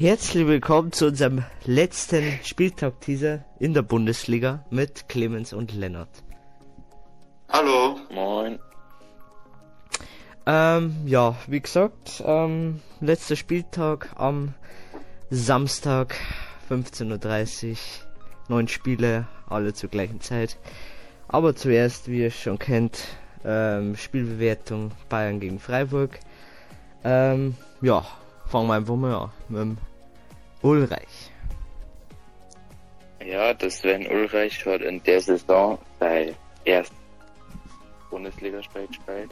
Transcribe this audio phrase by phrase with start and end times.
[0.00, 6.22] Herzlich willkommen zu unserem letzten Spieltag-Teaser in der Bundesliga mit Clemens und Lennart.
[7.48, 7.98] Hallo.
[8.08, 8.60] Moin.
[10.46, 14.54] Ähm, ja, wie gesagt, ähm, letzter Spieltag am
[15.30, 16.14] Samstag
[16.70, 17.76] 15.30 Uhr.
[18.46, 20.58] Neun Spiele, alle zur gleichen Zeit.
[21.26, 23.02] Aber zuerst, wie ihr schon kennt,
[23.44, 26.20] ähm, Spielbewertung Bayern gegen Freiburg.
[27.02, 28.06] Ähm, ja,
[28.46, 29.78] fangen wir einfach mal an mit dem
[30.62, 31.30] Ulreich.
[33.24, 36.92] Ja, das Sven Ulreich hat in der Saison sein erst
[38.10, 39.30] Bundesligaspiel gespielt.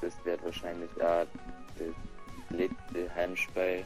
[0.00, 1.26] Das wird wahrscheinlich auch
[1.78, 1.94] das
[2.50, 3.84] letzte Heimspiel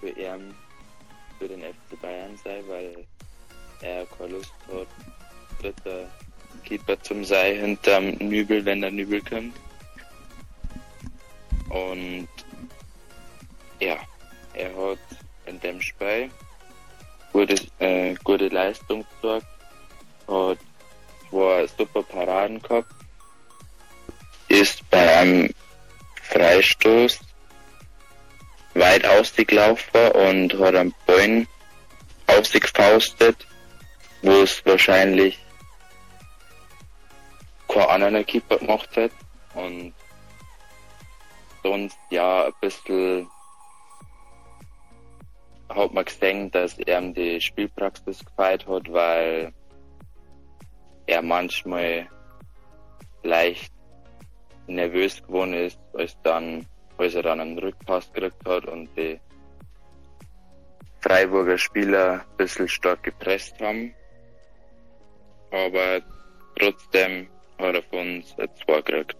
[0.00, 0.54] für ihn,
[1.38, 3.06] für den FC Bayern sein, weil
[3.82, 4.88] er keine Lust hat,
[5.60, 6.08] dritter
[6.64, 9.54] Keeper zum sei hinterm Nübel, wenn der Nübel kommt.
[11.70, 12.28] Und
[13.80, 13.96] ja,
[14.54, 14.98] er hat
[15.46, 16.30] in dem Spiel
[17.32, 19.46] gute, äh, gute Leistung gezeigt,
[20.26, 20.58] hat
[21.30, 22.92] zwei super Paraden gehabt,
[24.48, 25.54] ist bei einem
[26.22, 27.20] Freistoß
[28.74, 31.48] weit ausgelaufen und hat einen Bein
[32.26, 33.46] auf sich gefaustet,
[34.22, 35.38] wo es wahrscheinlich
[37.68, 39.10] kein anderer Keeper gemacht hat.
[39.54, 39.94] Und
[41.62, 43.28] sonst ja ein bisschen
[45.68, 49.52] hat man gesehen, dass er die Spielpraxis gefeiert hat, weil
[51.06, 52.08] er manchmal
[53.22, 53.72] leicht
[54.66, 56.66] nervös geworden ist, als dann,
[56.96, 59.20] als er dann einen Rückpass gekriegt hat und die
[61.00, 63.94] Freiburger Spieler ein bisschen stark gepresst haben.
[65.50, 66.02] Aber
[66.58, 69.16] trotzdem hat er von uns ein 2 gekriegt.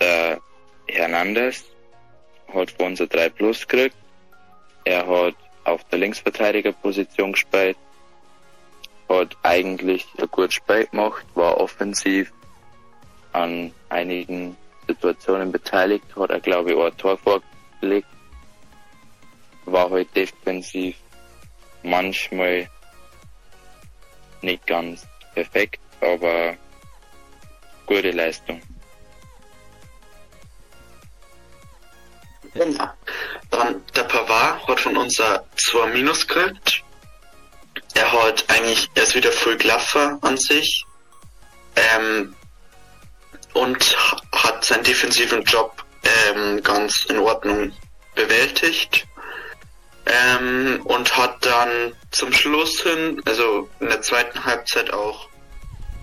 [0.00, 0.40] Der
[0.88, 1.64] Hernandez
[2.52, 3.96] hat von uns ein 3 Plus gekriegt.
[4.90, 7.76] Er hat auf der Linksverteidigerposition gespielt,
[9.08, 12.32] hat eigentlich ein gutes Spiel gemacht, war offensiv
[13.32, 14.56] an einigen
[14.88, 18.08] Situationen beteiligt, hat er glaube ich auch ein Tor vorgelegt,
[19.64, 20.96] war halt defensiv
[21.84, 22.68] manchmal
[24.42, 25.06] nicht ganz
[25.36, 26.56] perfekt, aber
[27.86, 28.60] gute Leistung.
[32.52, 32.90] Genau.
[33.50, 36.82] Dann der Pavard hat von uns ein 2 Minus gekriegt.
[37.94, 40.84] Er hat eigentlich, er ist wieder voll Glaffer an sich.
[41.76, 42.34] Ähm,
[43.52, 43.96] und
[44.32, 47.72] hat seinen defensiven Job ähm, ganz in Ordnung
[48.14, 49.06] bewältigt.
[50.06, 55.28] Ähm, und hat dann zum Schluss hin, also in der zweiten Halbzeit auch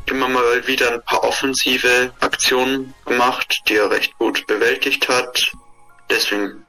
[0.05, 5.51] immer mal wieder ein paar offensive Aktionen gemacht, die er recht gut bewältigt hat.
[6.09, 6.65] Deswegen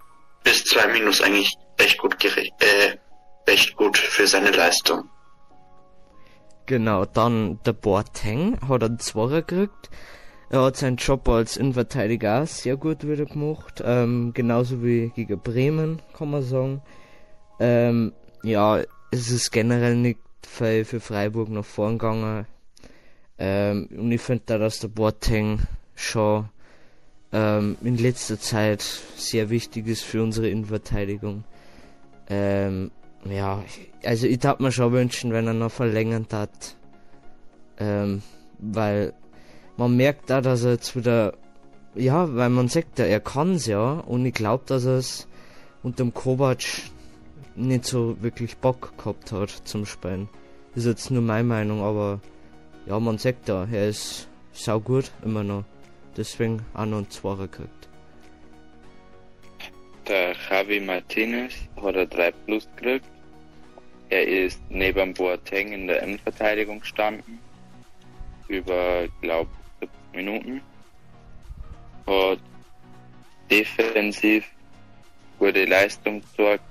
[0.50, 2.97] ist 2 Minus eigentlich echt gut äh,
[3.47, 5.09] echt gut für seine Leistung.
[6.66, 9.91] Genau, dann der Boateng hat einen Zwarer gekriegt.
[10.50, 13.82] Er hat seinen Job als Innenverteidiger sehr gut wieder gemacht.
[13.84, 16.82] Ähm, genauso wie gegen Bremen, kann man sagen.
[17.60, 22.47] Ähm, ja, es ist generell nicht viel für Freiburg nach vorn gegangen.
[23.38, 25.60] Ähm, und ich finde da, dass der Boateng
[25.94, 26.48] schon
[27.32, 28.82] ähm, in letzter Zeit
[29.16, 31.44] sehr wichtig ist für unsere Innenverteidigung.
[32.28, 32.90] Ähm,
[33.24, 33.62] ja,
[34.04, 36.76] also ich darf mir schon wünschen, wenn er noch verlängern hat.
[37.78, 38.22] Ähm,
[38.58, 39.12] weil
[39.76, 41.34] man merkt da, dass er jetzt wieder,
[41.94, 45.28] ja, weil man sagt, er kann's ja und ich glaube, dass er es
[45.82, 46.64] unter dem Kovac
[47.54, 50.28] nicht so wirklich Bock gehabt hat zum Spielen.
[50.74, 52.20] Ist jetzt nur meine Meinung, aber
[52.86, 55.64] ja, man sagt da, er ist sau gut immer noch.
[56.18, 57.88] Deswegen noch einen Zwarer gekriegt.
[60.08, 63.06] Der Javi Martinez hat er 3 Plus gekriegt.
[64.08, 67.38] Er ist neben Boateng in der Innenverteidigung gestanden.
[68.48, 69.46] Über, glaub,
[69.78, 70.60] 70 Minuten.
[72.04, 72.40] Hat
[73.48, 74.44] defensiv
[75.38, 76.64] gute Leistung gezeigt.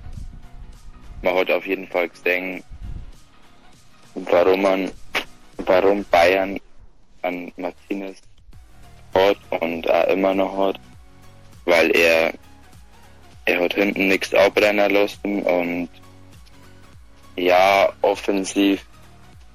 [1.22, 2.62] Man hat auf jeden Fall gesehen,
[4.14, 4.90] warum man,
[5.56, 6.60] warum Bayern
[7.22, 8.20] an Martinez
[9.18, 10.80] hat und auch immer noch hat,
[11.64, 12.32] weil er
[13.48, 15.88] er hat hinten nichts abbrennen lassen und
[17.36, 18.84] ja, offensiv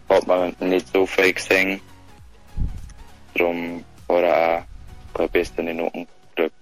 [0.09, 1.79] hat man nicht so viel gesehen.
[3.35, 4.63] Darum hat er auch
[5.15, 6.55] keine bessere Noten gekriegt.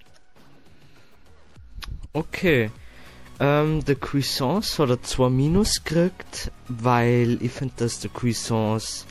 [2.14, 2.72] Okay.
[3.40, 9.06] Ähm, der Cuisance hat er zwar Minus gekriegt, weil ich finde, dass der Cuisance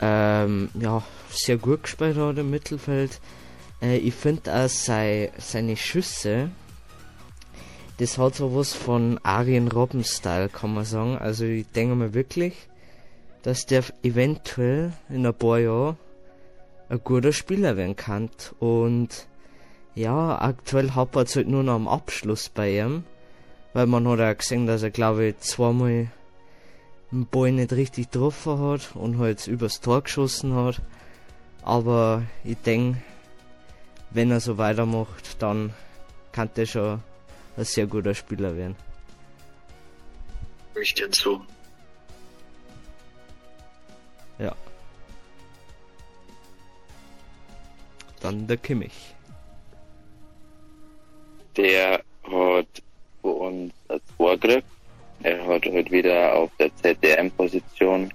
[0.00, 3.20] ähm, ja, sehr gut gespielt hat im Mittelfeld.
[3.82, 6.50] Äh, ich finde auch sei, seine Schüsse
[7.98, 11.16] das hat so was von Arjen Robben-Style, kann man sagen.
[11.16, 12.54] Also ich denke mir wirklich,
[13.42, 15.96] dass der eventuell in ein paar Jahren
[16.88, 18.30] ein guter Spieler werden kann.
[18.58, 19.28] Und
[19.94, 23.04] ja, aktuell hapert es halt nur noch am Abschluss bei ihm.
[23.74, 26.08] Weil man hat auch gesehen, dass er glaube ich zweimal
[27.10, 30.80] den Ball nicht richtig getroffen hat und halt übers Tor geschossen hat.
[31.62, 33.00] Aber ich denke,
[34.10, 35.72] wenn er so weitermacht, dann
[36.32, 37.02] kann der schon
[37.56, 38.76] ein sehr guter Spieler werden.
[40.80, 41.40] Ich dir zu.
[44.38, 44.54] Ja.
[48.20, 49.14] Dann der Kimmich.
[51.56, 52.82] Der hat
[53.20, 54.73] für uns ein Tor gekriegt.
[55.24, 58.12] Er hat heute wieder auf der ZDM-Position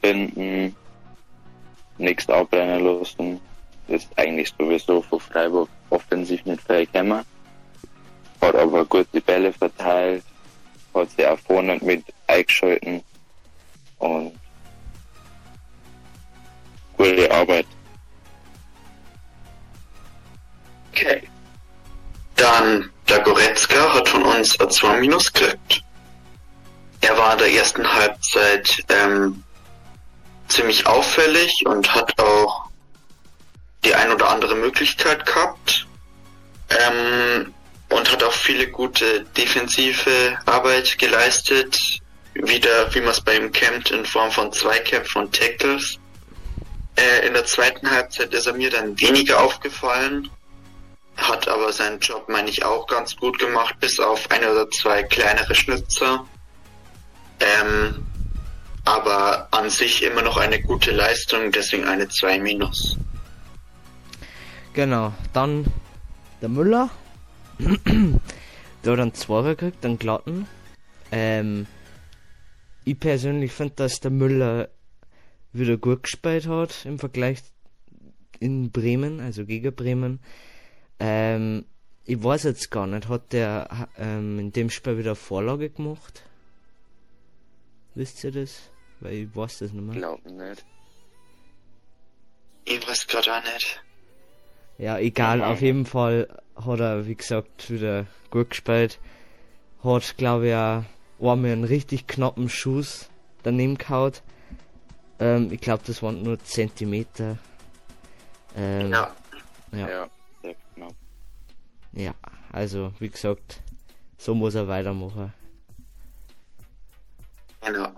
[0.00, 0.76] finden,
[1.98, 3.40] nichts abbrennen lassen.
[3.88, 7.24] Ist eigentlich sowieso für Freiburg offensiv nicht verkennen.
[8.40, 10.22] Hat aber gut die Bälle verteilt,
[10.94, 13.02] hat sie auch vorne mit eingeschalten
[13.98, 14.32] und
[16.96, 17.66] gute Arbeit.
[20.92, 21.22] Okay.
[22.36, 25.82] Dann der Goretzka hat von uns ein 2 Minus gekriegt.
[27.00, 29.42] Er war in der ersten Halbzeit ähm,
[30.48, 32.68] ziemlich auffällig und hat auch
[33.84, 35.86] die ein oder andere Möglichkeit gehabt.
[36.68, 37.54] Ähm,
[37.90, 42.00] und hat auch viele gute defensive Arbeit geleistet.
[42.34, 45.98] Wieder, wie man es bei ihm kennt, in Form von Zweikämpfen und Tackles.
[46.96, 50.30] Äh, in der zweiten Halbzeit ist er mir dann weniger aufgefallen.
[51.16, 55.02] Hat aber seinen Job, meine ich, auch ganz gut gemacht, bis auf ein oder zwei
[55.02, 56.24] kleinere Schnitzer.
[57.40, 58.06] Ähm,
[58.84, 62.96] aber an sich immer noch eine gute Leistung, deswegen eine 2 minus.
[64.72, 65.66] Genau, dann
[66.40, 66.90] der Müller.
[67.58, 70.46] der hat einen Zweier gekriegt, einen glatten.
[71.12, 71.66] Ähm,
[72.84, 74.68] ich persönlich finde, dass der Müller
[75.52, 77.40] wieder gut gespielt hat im Vergleich
[78.38, 80.20] in Bremen, also gegen Bremen.
[80.98, 81.64] Ähm,
[82.04, 86.24] ich weiß jetzt gar nicht, hat der ähm, in dem Spiel wieder Vorlage gemacht?
[88.00, 88.70] Wisst ihr das?
[89.00, 89.94] Weil ich weiß das nicht mehr.
[89.94, 90.64] Glaub nicht.
[92.64, 93.82] Ich weiß gerade auch nicht.
[94.78, 96.26] Ja, egal, auf jeden Fall
[96.56, 98.98] hat er, wie gesagt, wieder gut gespielt.
[99.84, 100.82] Hat, glaube ich, auch
[101.32, 103.10] einmal einen richtig knappen Schuss
[103.42, 104.22] daneben gehaut.
[105.18, 107.36] Ähm, ich glaube, das waren nur Zentimeter.
[108.56, 109.14] Ähm, Ja,
[109.72, 110.08] ja.
[110.42, 110.88] Ja.
[111.92, 112.14] Ja,
[112.50, 113.60] also, wie gesagt,
[114.16, 115.34] so muss er weitermachen.
[117.64, 117.92] Genau.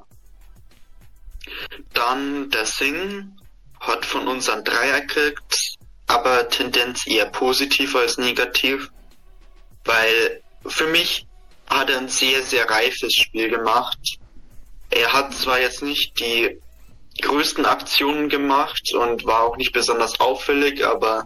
[1.92, 3.36] Dann der Sing
[3.80, 5.76] hat von uns einen Dreier gekriegt,
[6.06, 8.90] aber Tendenz eher positiv als negativ,
[9.84, 11.26] weil für mich
[11.68, 13.98] hat er ein sehr, sehr reifes Spiel gemacht.
[14.90, 16.60] Er hat zwar jetzt nicht die
[17.20, 21.24] größten Aktionen gemacht und war auch nicht besonders auffällig, aber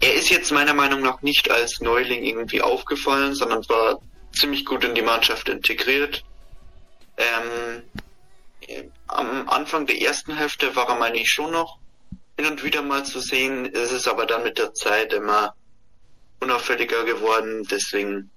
[0.00, 4.00] er ist jetzt meiner Meinung nach nicht als Neuling irgendwie aufgefallen, sondern war
[4.32, 6.24] ziemlich gut in die Mannschaft integriert.
[7.22, 7.82] Ähm,
[9.08, 11.78] am Anfang der ersten Hälfte war er, meine ich, schon noch
[12.36, 13.66] hin und wieder mal zu sehen.
[13.74, 15.54] Es ist aber dann mit der Zeit immer
[16.40, 17.66] unauffälliger geworden.
[17.70, 18.30] Deswegen,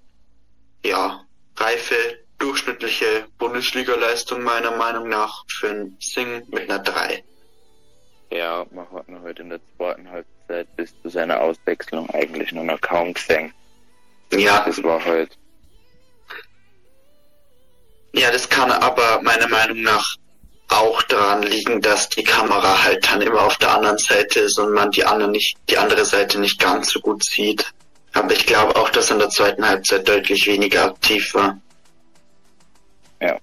[0.84, 1.24] ja,
[1.56, 1.94] reife,
[2.38, 7.24] durchschnittliche Bundesliga-Leistung meiner Meinung nach für einen Sing mit einer 3.
[8.30, 12.64] Ja, man hat ihn heute in der zweiten Halbzeit bis zu seiner Auswechslung eigentlich nur
[12.64, 13.52] noch kaum gesehen.
[14.32, 15.38] Ja, Das war halt,
[18.12, 20.16] ja, das kann aber meiner Meinung nach
[20.68, 24.72] auch daran liegen, dass die Kamera halt dann immer auf der anderen Seite ist und
[24.72, 27.72] man die andere nicht, die andere Seite nicht ganz so gut sieht.
[28.12, 31.58] Aber ich glaube auch, dass in der zweiten Halbzeit deutlich weniger aktiv war.
[33.20, 33.38] ja,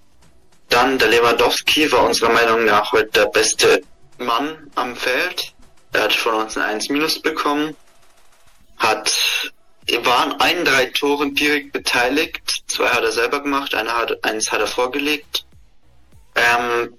[0.69, 3.83] Dann der Lewandowski war unserer Meinung nach heute der beste
[4.17, 5.53] Mann am Feld.
[5.93, 7.75] Er hat von uns ein 1 minus bekommen.
[8.77, 9.51] Hat,
[10.03, 12.63] war an allen drei Toren direkt beteiligt.
[12.67, 15.45] Zwei hat er selber gemacht, hat, eins hat er vorgelegt.
[16.35, 16.97] Ähm,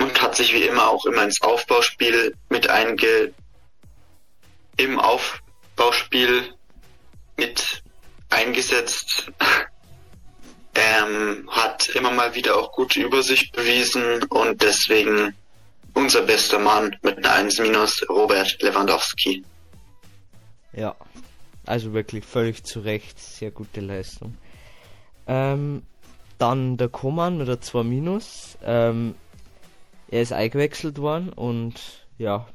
[0.00, 3.32] und hat sich wie immer auch immer ins Aufbauspiel mit einge,
[4.76, 6.52] im Aufbauspiel
[7.36, 7.82] mit
[8.30, 9.30] eingesetzt.
[10.74, 15.36] ähm, hat immer mal wieder auch gute Übersicht bewiesen und deswegen
[15.92, 19.44] unser bester Mann mit einer 1 minus Robert Lewandowski.
[20.72, 20.96] Ja,
[21.66, 24.36] also wirklich völlig zu Recht, sehr gute Leistung.
[25.26, 25.82] Ähm,
[26.38, 28.58] dann der Koman mit der 2 Minus.
[28.64, 29.14] Ähm,
[30.10, 32.46] er ist eingewechselt worden und ja,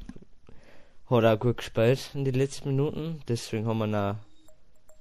[1.10, 3.20] hat auch gut gespielt in den letzten Minuten.
[3.28, 4.16] Deswegen haben wir ihn auch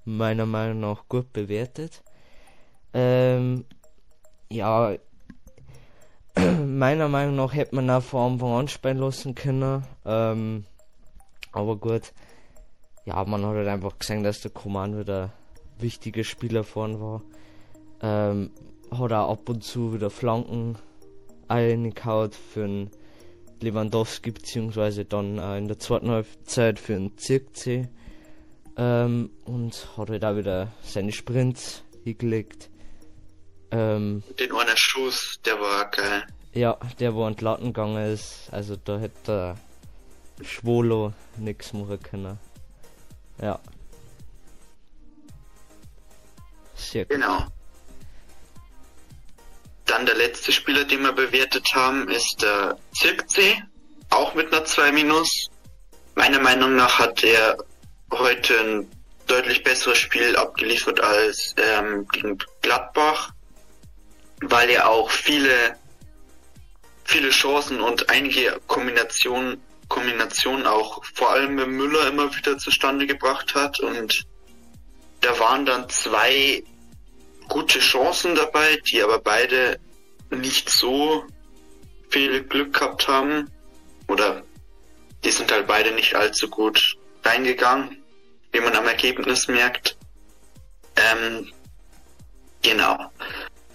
[0.06, 2.01] meiner Meinung nach gut bewertet.
[2.94, 3.66] Ähm,
[4.50, 4.96] ja,
[6.66, 9.84] meiner Meinung nach hätte man auch vor Anfang an spielen lassen können.
[10.06, 10.66] Ähm,
[11.51, 12.13] aber gut,
[13.10, 15.34] ja, man hat halt einfach gesehen, dass der Coman wieder
[15.80, 17.22] wichtiger Spieler vorn war.
[18.01, 18.51] Ähm,
[18.92, 20.78] hat auch ab und zu wieder Flanken
[21.48, 22.92] eingehaut für einen
[23.62, 27.89] Lewandowski, beziehungsweise dann äh, in der zweiten Halbzeit für einen Zirkzee.
[28.78, 32.70] Ähm, und hat halt auch wieder seine Sprints hingelegt.
[33.72, 36.24] Ähm, Den einen Schuss, der war geil.
[36.54, 38.50] Ja, der wo an Latten gegangen ist.
[38.51, 39.56] Also da hätte
[40.39, 42.39] der Schwolo nichts machen können.
[43.41, 43.60] Ja.
[46.75, 47.15] Sehr gut.
[47.15, 47.46] Genau.
[49.86, 53.63] Dann der letzte Spieler, den wir bewertet haben, ist der Zirkzee.
[54.10, 55.50] Auch mit einer 2 Minus.
[56.15, 57.58] Meiner Meinung nach hat er
[58.12, 58.91] heute ein
[59.27, 63.31] deutlich besseres Spiel abgeliefert als ähm, gegen Gladbach,
[64.41, 65.77] weil er auch viele,
[67.03, 73.53] viele Chancen und einige Kombinationen, Kombinationen auch vor allem mit Müller immer wieder zustande gebracht
[73.55, 74.25] hat und
[75.22, 76.63] da waren dann zwei
[77.50, 79.79] gute Chancen dabei, die aber beide
[80.29, 81.25] nicht so
[82.10, 83.51] viel Glück gehabt haben.
[84.08, 84.43] Oder
[85.24, 88.01] die sind halt beide nicht allzu gut reingegangen,
[88.51, 89.98] wie man am Ergebnis merkt.
[90.96, 91.51] Ähm,
[92.62, 93.12] genau.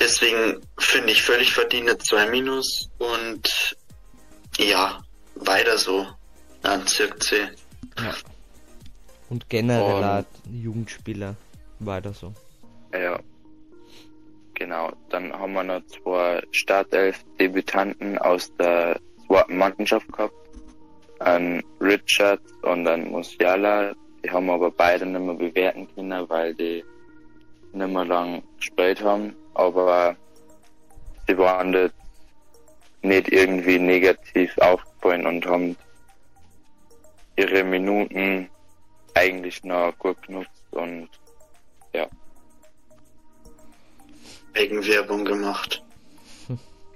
[0.00, 3.76] Deswegen finde ich völlig verdiente 2 Minus und
[4.59, 5.04] ja,
[5.37, 6.07] weiter so
[6.62, 7.05] an C.
[7.99, 8.14] Ja.
[9.31, 11.37] Und generell Jugendspieler
[11.81, 12.33] weiter so.
[12.93, 13.19] Ja,
[14.55, 20.35] Genau, dann haben wir noch zwei Startelf-Debütanten aus der zweiten Mannschaft gehabt.
[21.19, 23.93] Ein Richard und ein Musiala.
[24.23, 26.85] Die haben aber beide nicht mehr bewerten können, weil die
[27.73, 29.35] nicht mehr lang gespielt haben.
[29.55, 30.17] Aber
[31.26, 31.95] sie waren jetzt
[33.05, 35.77] nicht irgendwie negativ aufgefallen und haben
[37.37, 38.49] ihre Minuten
[39.15, 41.09] eigentlich noch gut genutzt und
[41.93, 42.07] ja.
[44.55, 45.83] Eigenwerbung gemacht.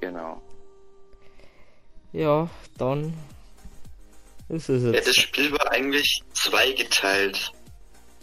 [0.00, 0.40] Genau.
[2.12, 3.12] Ja, dann
[4.48, 4.94] ist es jetzt.
[4.94, 7.52] Ja, das Spiel war eigentlich zweigeteilt,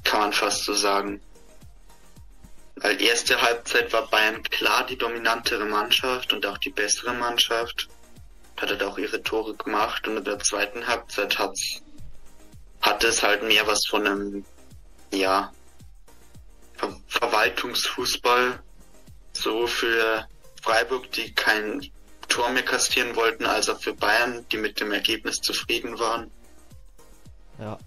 [0.04, 1.22] kann man fast so sagen.
[2.86, 7.88] Weil erste Halbzeit war Bayern klar die dominantere Mannschaft und auch die bessere Mannschaft.
[8.58, 11.82] Hat halt auch ihre Tore gemacht und in der zweiten Halbzeit hat's,
[12.82, 14.46] hatte es halt mehr was von einem,
[15.12, 15.52] ja,
[16.76, 18.60] Ver Verwaltungsfußball
[19.34, 20.28] so für
[20.62, 21.90] Freiburg, die kein
[22.28, 26.30] Tor mehr kassieren wollten, als auch für Bayern, die mit dem Ergebnis zufrieden waren.
[27.58, 27.80] Ja,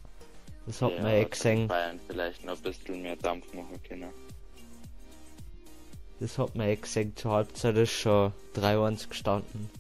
[0.66, 1.68] das hat ja, man ja gesehen.
[1.68, 4.12] Bayern vielleicht noch ein bisschen mehr Dampf machen können.
[6.20, 9.70] Das hat man eh gesehen, zur Halbzeit ist schon 3-1 gestanden.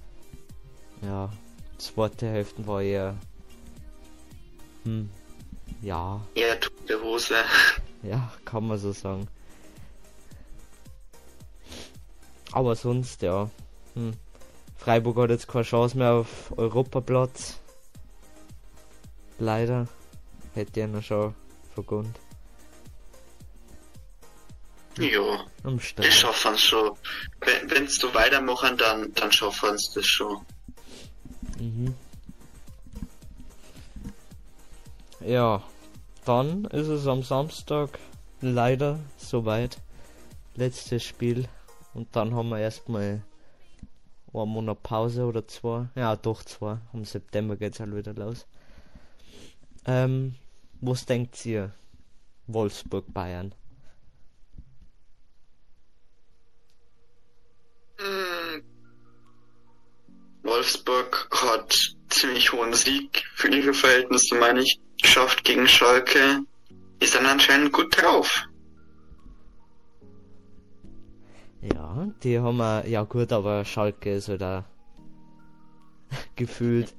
[1.02, 1.30] Ja,
[1.78, 3.16] zweite Hälfte war eher.
[4.84, 5.10] Hm,
[5.82, 6.20] ja.
[6.34, 7.34] Eher tote Hose.
[8.02, 9.26] Ja, kann man so sagen.
[12.52, 13.50] Aber sonst, ja.
[13.94, 14.12] Hm.
[14.76, 17.58] Freiburg hat jetzt keine Chance mehr auf Europaplatz.
[19.38, 19.88] Leider.
[20.54, 21.34] Hätte er noch schon
[21.74, 22.18] vergönnt.
[24.98, 25.46] Ja,
[25.96, 26.96] das schaffen sie schon.
[27.66, 30.44] Wenn sie so weitermachen, dann, dann schaffen sie das schon.
[31.58, 31.94] Mhm.
[35.20, 35.62] Ja,
[36.24, 37.98] dann ist es am Samstag
[38.40, 39.78] leider soweit.
[40.54, 41.48] Letztes Spiel
[41.94, 43.22] und dann haben wir erstmal
[44.32, 45.88] einen Monat Pause oder zwei.
[45.94, 46.78] Ja, doch zwei.
[46.92, 48.46] Im September geht's halt wieder los.
[49.86, 50.34] Ähm,
[50.80, 51.72] was denkt ihr?
[52.46, 53.54] Wolfsburg, Bayern?
[60.42, 61.74] Wolfsburg hat
[62.08, 66.40] ziemlich hohen Sieg für ihre Verhältnisse, meine ich, geschafft gegen Schalke.
[67.00, 68.44] Ist dann anscheinend gut drauf.
[71.60, 74.64] Ja, die haben wir, ja gut, aber Schalke ist halt auch
[76.36, 76.94] gefühlt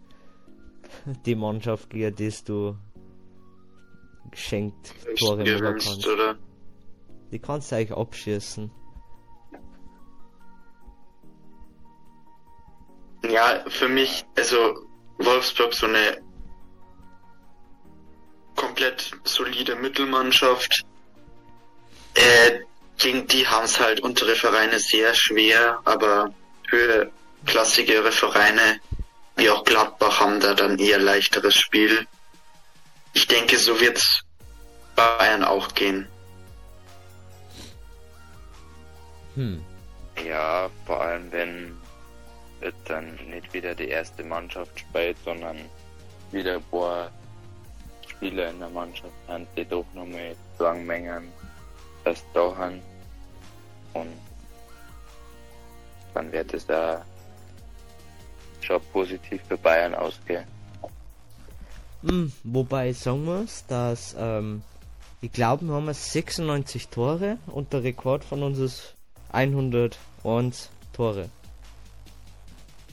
[1.26, 2.12] die Mannschaft, die
[2.46, 2.78] du
[4.32, 6.08] geschenkt Tore machen kannst.
[6.08, 6.38] Oder?
[7.32, 8.72] Die kannst du eigentlich abschießen.
[13.24, 14.86] Ja, für mich, also
[15.18, 16.22] Wolfsburg so eine
[18.56, 20.86] komplett solide Mittelmannschaft.
[22.14, 22.60] Äh,
[22.98, 26.34] gegen die haben es halt untere Vereine sehr schwer, aber
[26.70, 28.80] höherklassigere Vereine
[29.40, 32.06] wie auch Gladbach haben da dann eher leichteres Spiel.
[33.14, 34.22] Ich denke, so wird es
[34.96, 36.10] Bayern auch gehen.
[39.36, 39.64] Hm.
[40.26, 41.78] Ja, vor allem wenn
[42.60, 45.58] wird dann nicht wieder die erste Mannschaft spielt, sondern
[46.32, 47.12] wieder ein paar
[48.08, 51.28] Spieler in der Mannschaft haben, die doch noch mit langen Mengen
[52.04, 52.82] das da haben.
[53.94, 54.12] Und
[56.14, 57.04] dann wird es da
[58.62, 60.46] schon positiv für Bayern ausgehen.
[62.04, 64.62] Hm, wobei ich sagen muss, dass ähm,
[65.22, 68.96] ich glaube, wir haben 96 Tore und der Rekord von uns ist
[69.32, 71.30] 101 Tore.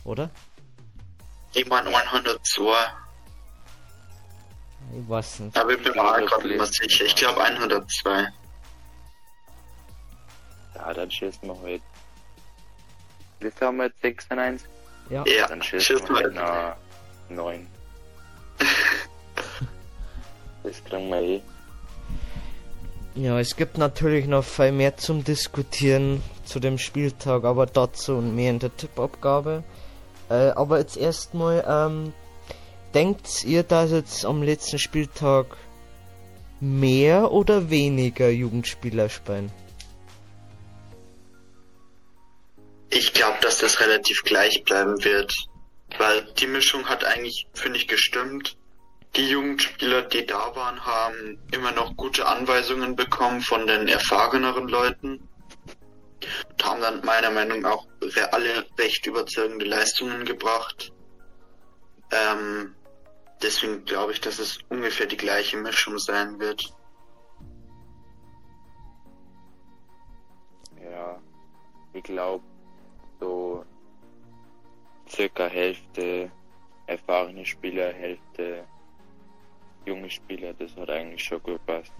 [0.06, 0.30] Oder?
[1.54, 2.62] Ich meine 102.
[4.96, 5.58] Ich weiß nicht.
[5.58, 7.04] Aber ich bin mir auch gerade nicht sicher.
[7.04, 8.28] Ich glaube 102.
[10.76, 11.82] Ja, dann schießen wir halt.
[13.40, 14.00] Wie viel haben wir jetzt?
[14.02, 14.68] 96?
[15.10, 15.24] Ja.
[15.26, 16.76] Ja, Dann schießen schieß wir halt mal.
[17.28, 17.66] nach 9.
[20.62, 21.42] das kriegen wir eh.
[23.16, 28.34] Ja, es gibt natürlich noch viel mehr zum Diskutieren zu dem Spieltag, aber dazu und
[28.36, 29.64] mehr in der Tippabgabe.
[30.28, 32.12] Äh, aber jetzt erstmal, ähm,
[32.94, 35.46] denkt ihr, dass jetzt am letzten Spieltag
[36.60, 39.52] mehr oder weniger Jugendspieler spielen?
[42.90, 45.32] Ich glaube, dass das relativ gleich bleiben wird.
[45.98, 48.56] Weil die Mischung hat eigentlich, finde ich, gestimmt.
[49.14, 55.28] Die Jugendspieler, die da waren, haben immer noch gute Anweisungen bekommen von den erfahreneren Leuten.
[56.62, 57.86] Haben dann meiner Meinung nach auch
[58.32, 60.92] alle recht überzeugende Leistungen gebracht.
[62.10, 62.74] Ähm,
[63.42, 66.72] deswegen glaube ich, dass es ungefähr die gleiche Mischung sein wird.
[70.82, 71.20] Ja,
[71.92, 72.44] ich glaube,
[73.20, 73.64] so
[75.08, 76.30] circa Hälfte
[76.86, 78.64] erfahrene Spieler, Hälfte
[79.84, 81.92] junge Spieler, das hat eigentlich schon gut gepasst.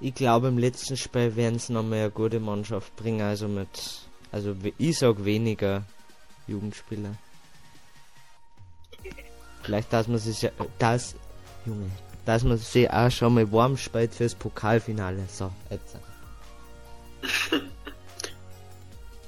[0.00, 3.68] Ich glaube, im letzten Spiel werden sie nochmal eine gute Mannschaft bringen, also mit,
[4.30, 5.84] also ich sag weniger
[6.46, 7.14] Jugendspieler.
[9.62, 11.14] Vielleicht, dass man sich, ja- das,
[11.64, 11.90] Junge,
[12.26, 15.24] dass man sich auch schon mal warm spielt fürs Pokalfinale.
[15.32, 15.96] So, jetzt.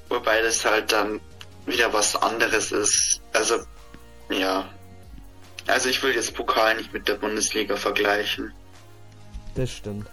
[0.09, 1.19] Wobei das halt dann
[1.65, 3.21] wieder was anderes ist.
[3.33, 3.55] Also,
[4.29, 4.67] ja.
[5.67, 8.51] Also ich will jetzt Pokal nicht mit der Bundesliga vergleichen.
[9.55, 10.07] Das stimmt.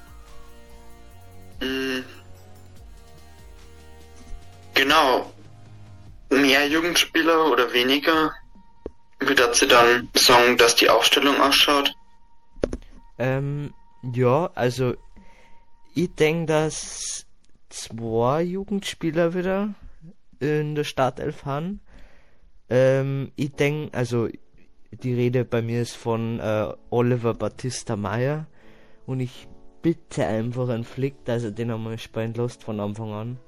[1.61, 2.05] Mm.
[4.75, 5.33] Genau.
[6.31, 8.33] Mehr Jugendspieler oder weniger?
[9.21, 11.95] Wie dazu dann sagen, dass die Aufstellung ausschaut?
[13.19, 14.95] Ähm, ja, also,
[15.95, 17.27] ich denke, dass
[17.71, 19.75] zwei Jugendspieler wieder
[20.40, 21.81] in der Startelf haben.
[22.69, 24.29] Ähm, ich denke, also,
[24.90, 28.47] die Rede bei mir ist von äh, Oliver Battista Meyer
[29.07, 29.49] und ich
[29.87, 33.38] bitte einfach einen Flick, dass er den einmal spielen lässt von Anfang an.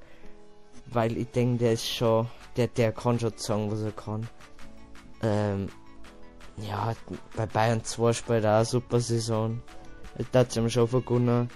[0.86, 4.28] Weil ich denke, der ist schon, der, der kann schon sagen, was er kann.
[5.20, 5.68] Ähm,
[6.58, 6.94] ja,
[7.36, 9.60] bei Bayern 2 spielt er auch eine super Saison.
[10.30, 11.50] Da hat ihm schon vergonnen.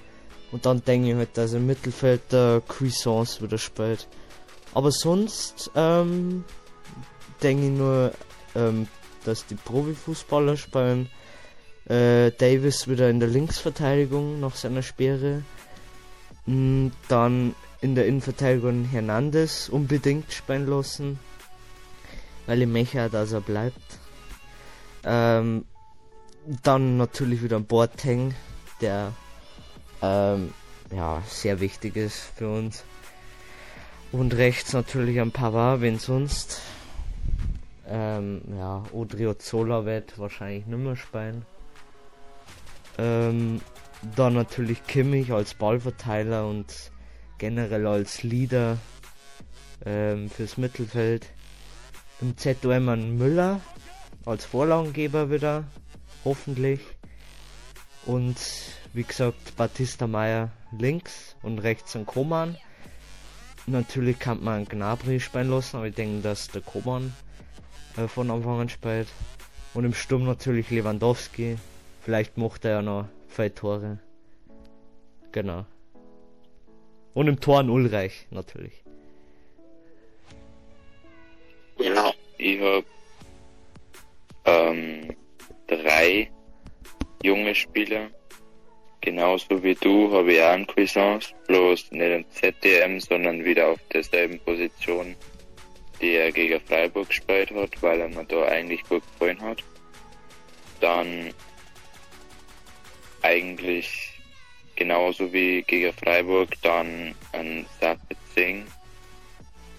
[0.50, 4.08] Und dann denke ich halt, dass im Mittelfeld der Cuisance wieder spielt.
[4.74, 6.44] Aber sonst, ähm,
[7.40, 8.12] denke ich nur,
[8.56, 8.88] ähm,
[9.24, 11.08] dass die Profifußballer spielen.
[11.88, 15.42] Äh, Davis wieder in der Linksverteidigung nach seiner Sperre.
[16.46, 21.18] Mm, Dann in der Innenverteidigung Hernandez unbedingt spielen lassen.
[22.46, 23.98] Weil ich auch, dass er bleibt.
[25.04, 25.64] Ähm,
[26.62, 28.34] dann natürlich wieder ein Boateng,
[28.80, 29.12] der
[30.00, 30.52] ähm,
[30.94, 32.84] ja sehr wichtig ist für uns.
[34.10, 36.60] Und rechts natürlich ein Pavard, wenn sonst.
[37.88, 41.44] Ähm, ja, Odriozola wird wahrscheinlich nicht mehr spielen.
[42.98, 43.60] Ähm,
[44.16, 46.90] dann natürlich Kimmich als Ballverteiler und
[47.38, 48.78] generell als Leader
[49.84, 51.28] ähm, fürs Mittelfeld.
[52.20, 53.60] Im ZOM ein Müller
[54.26, 55.64] als Vorlagengeber wieder,
[56.24, 56.80] hoffentlich.
[58.06, 58.36] Und
[58.92, 62.56] wie gesagt, Batista Meyer links und rechts ein Koman.
[63.66, 67.12] Natürlich kann man Gnabry spielen lassen, aber ich denke, dass der Koman
[67.96, 69.08] äh, von Anfang an spielt.
[69.74, 71.56] Und im Sturm natürlich Lewandowski.
[72.04, 73.98] Vielleicht macht er ja noch zwei Tore.
[75.30, 75.64] Genau.
[77.14, 78.82] Und im Tor ein Ulreich, natürlich.
[81.78, 82.12] Genau.
[82.38, 82.84] Ich hab
[84.46, 85.14] ähm,
[85.68, 86.28] drei
[87.22, 88.10] junge Spieler.
[89.00, 93.80] Genauso wie du habe ich auch einen Cuisance, bloß nicht im ZDM, sondern wieder auf
[93.92, 95.14] derselben Position,
[96.00, 99.62] die er gegen Freiburg gespielt hat, weil er mir da eigentlich gut gefallen hat.
[100.80, 101.32] Dann
[103.22, 104.20] eigentlich
[104.76, 108.66] genauso wie gegen Freiburg dann ein Sapezing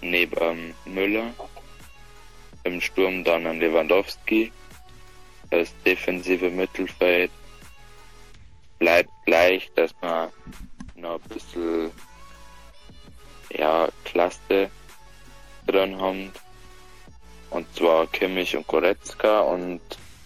[0.00, 1.32] neben Müller.
[2.64, 4.52] Im Sturm dann ein Lewandowski.
[5.50, 7.30] Das defensive Mittelfeld
[8.78, 10.30] bleibt gleich, dass man
[10.96, 11.90] noch ein bisschen
[13.50, 14.70] ja, Klasse
[15.66, 16.32] drin haben.
[17.50, 19.80] Und zwar Kimmich und Goretzka und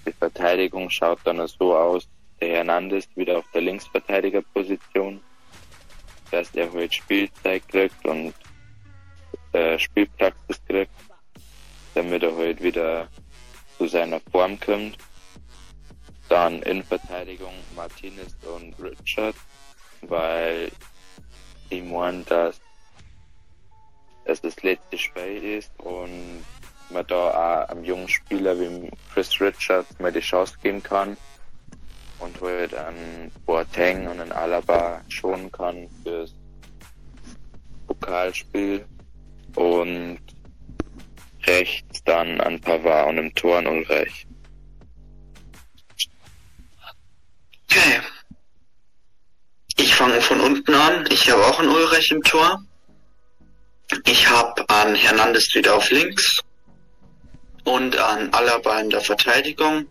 [0.07, 2.09] die Verteidigung schaut dann so aus,
[2.41, 5.21] der Hernandez wieder auf der Linksverteidigerposition,
[6.31, 8.35] dass er heute Spielzeit kriegt und
[9.53, 10.93] äh, Spielpraxis kriegt,
[11.95, 13.09] damit er heute wieder
[13.77, 14.99] zu seiner Form kommt.
[16.29, 19.35] Dann in Verteidigung Martinez und Richard,
[20.03, 20.71] weil
[21.71, 22.61] ich meine, dass
[24.25, 26.45] es das letzte Spiel ist und
[26.91, 31.17] man da auch einem jungen Spieler wie Chris Richards mal die Chance geben kann
[32.19, 36.35] und halt an Boateng und an Alaba schonen kann fürs
[37.87, 38.85] Pokalspiel
[39.55, 40.19] und
[41.45, 44.27] rechts dann an Pavard und im Tor an Ulreich.
[47.71, 48.01] Okay.
[49.77, 51.07] Ich fange von unten an.
[51.11, 52.63] Ich habe auch einen Ulreich im Tor.
[54.07, 56.41] Ich habe an Hernandez wieder auf links
[57.65, 59.87] und an Alaba in der Verteidigung.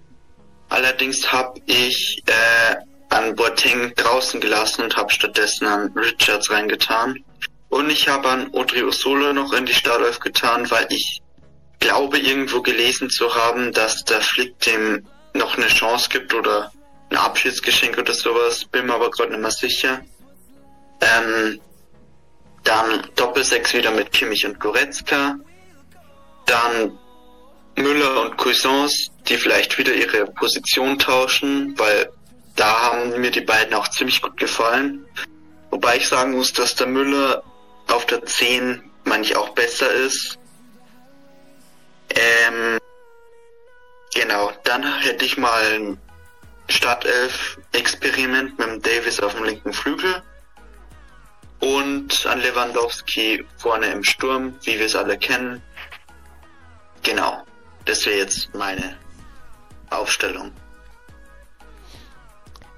[0.69, 2.75] Allerdings habe ich äh,
[3.09, 7.23] an Boateng draußen gelassen und habe stattdessen an Richards reingetan.
[7.69, 11.21] Und ich habe an Odrio Solo noch in die Startelf getan, weil ich
[11.79, 16.71] glaube irgendwo gelesen zu haben, dass der Flick dem noch eine Chance gibt oder
[17.09, 18.65] ein Abschiedsgeschenk oder sowas.
[18.65, 20.01] Bin mir aber gerade nicht mehr sicher.
[21.01, 21.59] Ähm,
[22.63, 25.37] dann Doppelsechs wieder mit Kimmich und Goretzka.
[26.45, 26.97] Dann
[27.77, 32.11] Müller und Cuisance, die vielleicht wieder ihre Position tauschen, weil
[32.55, 35.05] da haben mir die beiden auch ziemlich gut gefallen.
[35.69, 37.43] Wobei ich sagen muss, dass der Müller
[37.87, 40.39] auf der 10 manchmal auch besser ist.
[42.09, 42.79] Ähm,
[44.13, 45.99] genau, dann hätte ich mal ein
[46.69, 50.23] Startelf-Experiment mit dem Davis auf dem linken Flügel
[51.59, 55.61] und an Lewandowski vorne im Sturm, wie wir es alle kennen.
[57.03, 57.43] Genau,
[57.87, 58.95] das wäre jetzt meine
[59.89, 60.51] Aufstellung.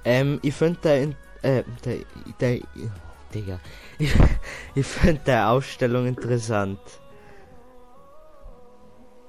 [0.05, 1.01] Ähm, ich finde der,
[1.41, 1.97] äh, der,
[2.39, 2.59] der,
[3.33, 3.59] Digga,
[3.99, 4.13] ich,
[4.75, 6.79] ich finde der Ausstellung interessant.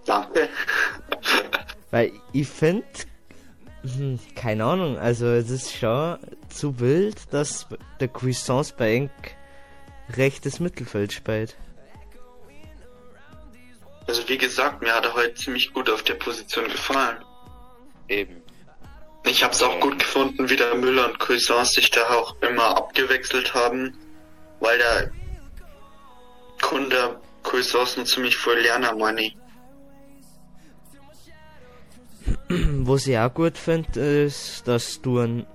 [0.05, 0.49] Danke.
[1.91, 2.87] Weil ich finde,
[3.83, 7.67] hm, keine Ahnung, also es ist schon zu wild, dass
[7.99, 9.11] der Cuisance bei Enk
[10.17, 11.57] rechtes Mittelfeld spielt.
[14.11, 17.19] Also wie gesagt, mir hat er heute ziemlich gut auf der Position gefallen.
[18.09, 18.43] Eben.
[19.25, 22.77] Ich habe es auch gut gefunden, wie der Müller und Cuisance sich da auch immer
[22.77, 23.97] abgewechselt haben,
[24.59, 25.13] weil der
[26.61, 29.37] Kunde Cuisance ziemlich viel lernen, meine ich.
[32.49, 35.47] Was ich auch gut finde, ist, dass du einen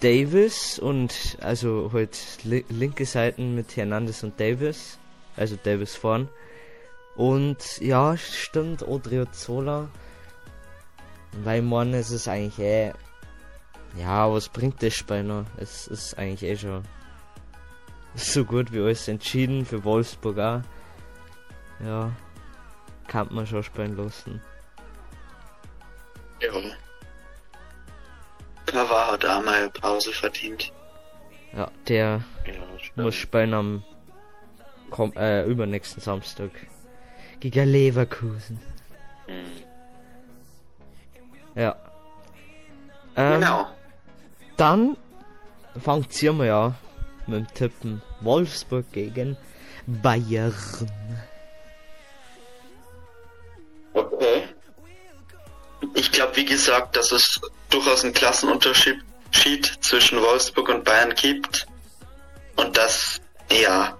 [0.00, 4.98] Davis und also halt li linke Seiten mit Hernandez und Davis,
[5.36, 6.28] also Davis vorn.
[7.16, 9.88] Und ja, stimmt, Odriozola.
[11.44, 12.92] Weil ich meine, es ist eigentlich eh.
[13.96, 15.44] Ja, was bringt das Spiel noch?
[15.58, 16.82] Es ist eigentlich eh schon
[18.14, 20.60] so gut wie alles entschieden für Wolfsburg auch.
[21.84, 22.12] Ja,
[23.08, 24.40] kann man schon spielen lassen.
[26.40, 26.50] Ja.
[28.66, 30.72] Pavard hat auch mal Pause verdient.
[31.54, 33.84] Ja, der Ja, muss spielen am
[34.90, 36.50] komm, äh, übernächsten Samstag
[37.42, 38.60] gegen Leverkusen.
[39.26, 39.44] Hm.
[41.56, 41.76] Ja.
[43.16, 43.66] Ähm, Genau.
[44.56, 44.96] Dann
[45.82, 46.74] fangt ihr mal ja
[47.26, 49.36] mit dem Tippen Wolfsburg gegen
[49.86, 50.54] Bayern.
[53.92, 54.44] Okay.
[55.94, 59.02] Ich glaube, wie gesagt, dass es durchaus einen Klassenunterschied
[59.32, 61.66] Schied zwischen Wolfsburg und Bayern gibt.
[62.56, 63.96] Und dass, ja,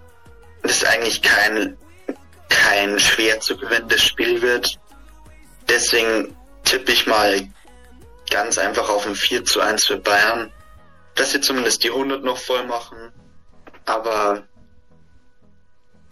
[0.62, 1.76] das eigentlich kein,
[2.52, 4.78] kein schwer zu gewinnendes Spiel wird.
[5.68, 7.48] Deswegen tippe ich mal
[8.30, 10.52] ganz einfach auf ein 4 zu 1 für Bayern.
[11.14, 13.12] Dass sie zumindest die 100 noch voll machen.
[13.84, 14.46] Aber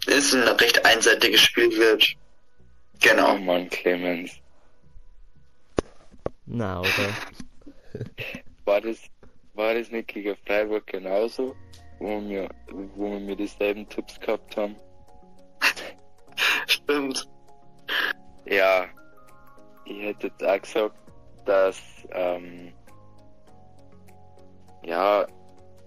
[0.07, 2.15] es ein recht einseitiges Spiel wird.
[2.99, 3.33] Genau.
[3.33, 4.31] Oh Mann, Clemens.
[6.45, 6.89] Na, oder?
[8.65, 8.97] War das,
[9.53, 11.55] war das nicht gegen Freiburg genauso?
[11.99, 12.47] Wo wir,
[12.95, 14.75] wo wir dieselben Tipps gehabt haben?
[16.67, 17.27] Stimmt.
[18.45, 18.85] Ja,
[19.85, 20.95] ich hätte auch gesagt,
[21.45, 22.73] dass, ähm,
[24.83, 25.25] ja,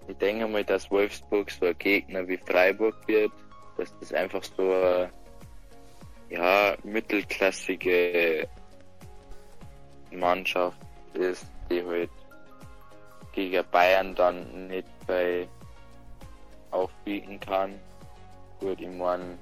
[0.07, 3.31] ich denke mal, dass Wolfsburg so ein Gegner wie Freiburg wird,
[3.77, 5.11] dass das einfach so eine,
[6.29, 8.47] ja, mittelklassige
[10.11, 10.79] Mannschaft
[11.13, 12.09] ist, die halt
[13.33, 15.47] gegen Bayern dann nicht bei
[16.71, 17.79] aufbieten kann.
[18.59, 19.37] Gut, ich meine,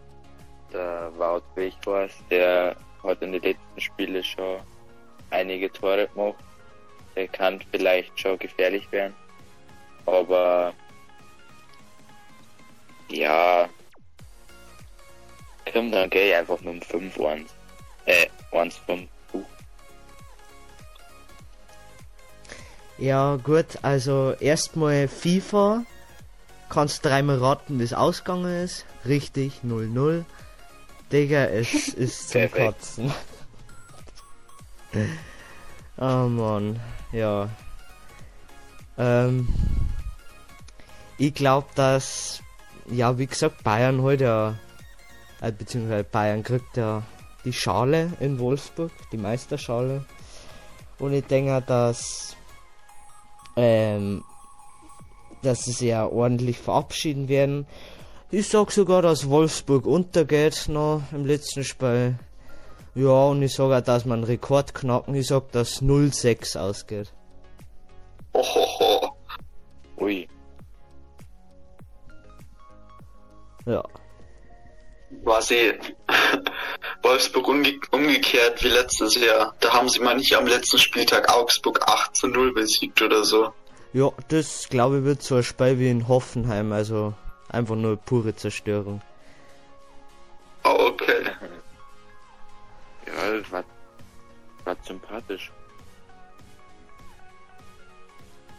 [0.73, 4.59] der Wout Weghorst, der hat in den letzten Spielen schon
[5.29, 6.35] einige Tore gemacht.
[7.15, 9.13] Der kann vielleicht schon gefährlich werden.
[10.05, 10.73] Aber
[13.09, 13.69] ja,
[15.71, 17.45] komm, dann gehe ich einfach mit dem 5-1.
[18.05, 19.07] Äh, 1-5.
[22.97, 25.83] Ja, gut, also erstmal FIFA.
[26.69, 28.85] Kannst dreimal raten, wie es ausgegangen ist.
[29.05, 30.23] Richtig, 0-0.
[31.13, 32.51] Digga, es ist zum.
[32.51, 33.13] Kotzen.
[35.97, 36.79] oh Mann,
[37.11, 37.49] ja.
[38.97, 39.47] Ähm,
[41.19, 42.41] ich glaube, dass,
[42.87, 44.55] ja, wie gesagt, Bayern heute ja,
[45.41, 47.03] äh, beziehungsweise Bayern kriegt ja
[47.45, 50.05] die Schale in Wolfsburg, die Meisterschale.
[50.97, 52.35] Und ich denke, dass,
[53.55, 54.23] ähm,
[55.43, 57.67] dass sie sich ja ordentlich verabschieden werden.
[58.33, 62.15] Ich sag sogar, dass Wolfsburg untergeht noch im letzten Spiel.
[62.95, 65.13] Ja, und ich sage auch, dass man einen Rekord knacken.
[65.13, 67.13] Ich sag, dass 0-6 ausgeht.
[68.33, 69.15] Ohoho.
[69.97, 70.27] Ui,
[73.67, 73.83] Ja.
[75.23, 75.73] Quasi
[77.03, 79.53] Wolfsburg umge umgekehrt wie letztes Jahr.
[79.59, 83.53] Da haben sie mal nicht am letzten Spieltag Augsburg 8 zu 0 besiegt oder so.
[83.93, 87.13] Ja, das glaube ich wird so ein Spiel wie in Hoffenheim, also
[87.53, 89.01] einfach nur pure Zerstörung.
[90.63, 91.23] Oh, okay.
[93.07, 93.63] ja, das war,
[94.63, 95.51] war sympathisch.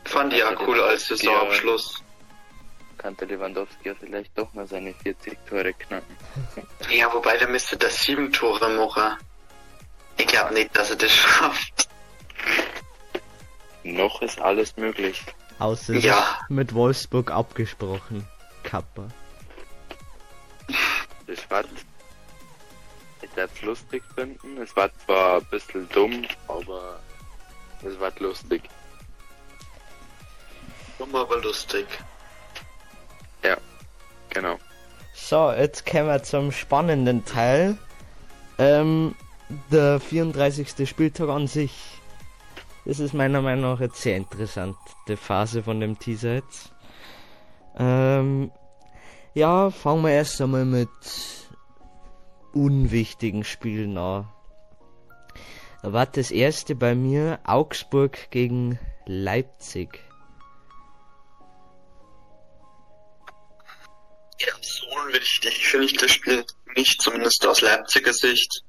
[0.04, 2.02] Fand ich ja cool als Saisonabschluss.
[2.98, 6.16] Kann der Lewandowski ja vielleicht doch mal seine 40 Tore knacken.
[6.90, 9.16] Ja, wobei der müsste das sieben Tore machen.
[10.18, 11.88] Ich glaube nicht, dass er das schafft.
[13.82, 15.22] Noch ist alles möglich.
[15.58, 16.38] Außer Ja.
[16.48, 18.26] mit Wolfsburg abgesprochen.
[18.64, 19.08] Kappa.
[21.26, 21.64] Das war,
[23.22, 24.60] ich werde es lustig finden.
[24.60, 26.98] Es war zwar ein bisschen dumm, aber
[27.82, 28.62] es war lustig.
[30.98, 31.86] Dumm, aber lustig.
[34.34, 34.58] Genau.
[35.14, 37.78] So, jetzt kommen wir zum spannenden Teil.
[38.58, 39.14] Ähm,
[39.70, 40.88] der 34.
[40.88, 41.72] Spieltag an sich.
[42.84, 46.73] Das ist meiner Meinung nach jetzt sehr interessante Phase von dem Teaser jetzt.
[47.78, 48.52] Ähm,
[49.34, 50.88] ja, fangen wir erst einmal mit
[52.52, 54.28] unwichtigen Spielen an.
[55.82, 60.00] Da war das erste bei mir Augsburg gegen Leipzig.
[64.40, 66.44] Ja, so unwichtig finde ich das Spiel
[66.76, 68.62] nicht, zumindest aus Leipziger Sicht.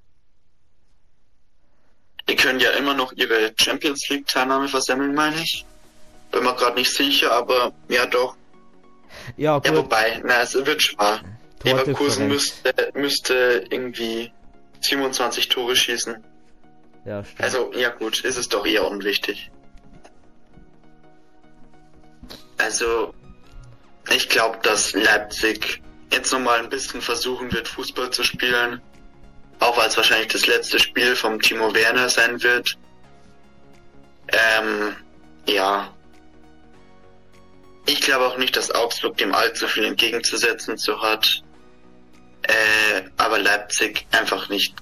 [2.27, 5.65] Die können ja immer noch ihre Champions League Teilnahme versemmeln, meine ich.
[6.31, 8.35] Bin mir gerade nicht sicher, aber ja doch.
[9.37, 11.21] Ja, Ja, gut, wobei, na, es wird schwer.
[11.63, 12.31] Leverkusen Tordifferenz.
[12.31, 14.31] müsste, müsste irgendwie
[14.81, 16.23] 27 Tore schießen.
[17.05, 17.41] Ja, stimmt.
[17.41, 19.51] Also, ja gut, ist es doch eher unwichtig.
[22.57, 23.13] Also,
[24.09, 28.81] ich glaube, dass Leipzig jetzt nochmal ein bisschen versuchen wird, Fußball zu spielen.
[29.59, 32.77] Auch weil es wahrscheinlich das letzte Spiel vom Timo Werner sein wird.
[34.27, 34.95] Ähm,
[35.47, 35.93] ja.
[37.85, 41.43] Ich glaube auch nicht, dass Augsburg dem allzu viel entgegenzusetzen zu hat.
[42.43, 44.75] Äh, aber Leipzig einfach nicht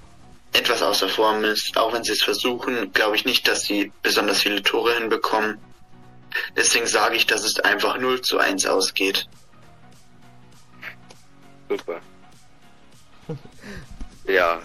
[0.52, 1.76] etwas außer Form ist.
[1.76, 5.58] Auch wenn sie es versuchen, glaube ich nicht, dass sie besonders viele Tore hinbekommen.
[6.56, 9.28] Deswegen sage ich, dass es einfach 0 zu 1 ausgeht.
[11.68, 12.00] Super.
[14.26, 14.62] ja.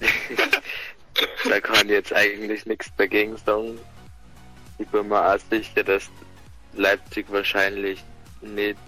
[1.48, 3.78] da kann jetzt eigentlich nichts dagegen sagen.
[4.78, 6.08] Ich bin mir auch sicher, dass
[6.74, 8.04] Leipzig wahrscheinlich
[8.40, 8.78] nicht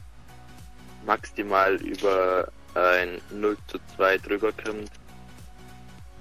[1.04, 4.90] maximal über ein 0 zu 2 drüber kommt.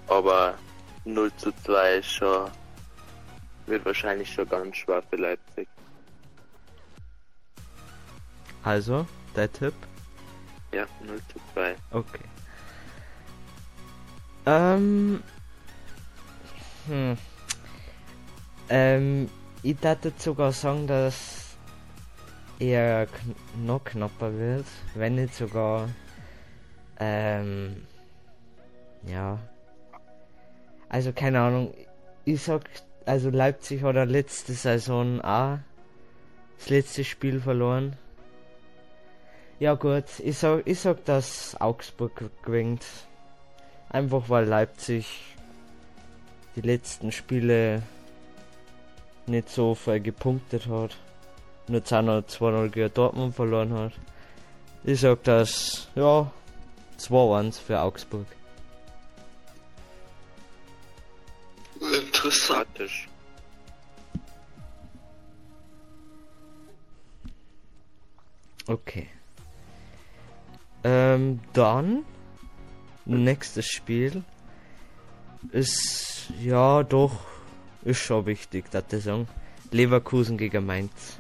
[0.08, 0.56] Aber
[1.06, 2.50] 0 zu 2 ist schon,
[3.68, 5.68] wird wahrscheinlich schon ganz schwer für Leipzig.
[8.64, 9.74] Also, der Tipp?
[10.74, 11.76] Ja, 0 zu 2.
[11.92, 12.20] Okay.
[14.46, 15.24] Ähm.
[16.88, 17.18] Hm.
[18.70, 19.30] Ähm,
[19.62, 21.49] ich würde sogar sagen, dass
[22.60, 25.90] eher kn noch knapper wird, wenn nicht sogar.
[27.00, 27.88] Ähm.
[29.08, 29.40] Ja.
[30.90, 31.74] Also keine Ahnung.
[32.26, 32.70] Ich sag,
[33.06, 35.60] also Leipzig hat letzte Saison auch
[36.58, 37.96] das letzte Spiel verloren.
[39.60, 42.86] Ja gut, ich sag, ich sag, dass Augsburg gewinnt.
[43.90, 45.36] Einfach weil Leipzig
[46.56, 47.82] die letzten Spiele
[49.26, 50.98] nicht so viel gepunktet hat.
[51.70, 53.92] Nur 2-0 gegen Dortmund verloren hat.
[54.84, 56.32] Ich sag das, ja,
[56.98, 58.26] 2-1 für Augsburg.
[61.80, 62.68] Interessant.
[68.66, 69.08] Okay.
[70.84, 72.04] Ähm, dann
[73.06, 74.24] nächstes Spiel
[75.52, 77.26] ist ja doch
[77.84, 79.28] ist schon wichtig, dass ich sagen.
[79.72, 81.19] Leverkusen gegen Mainz.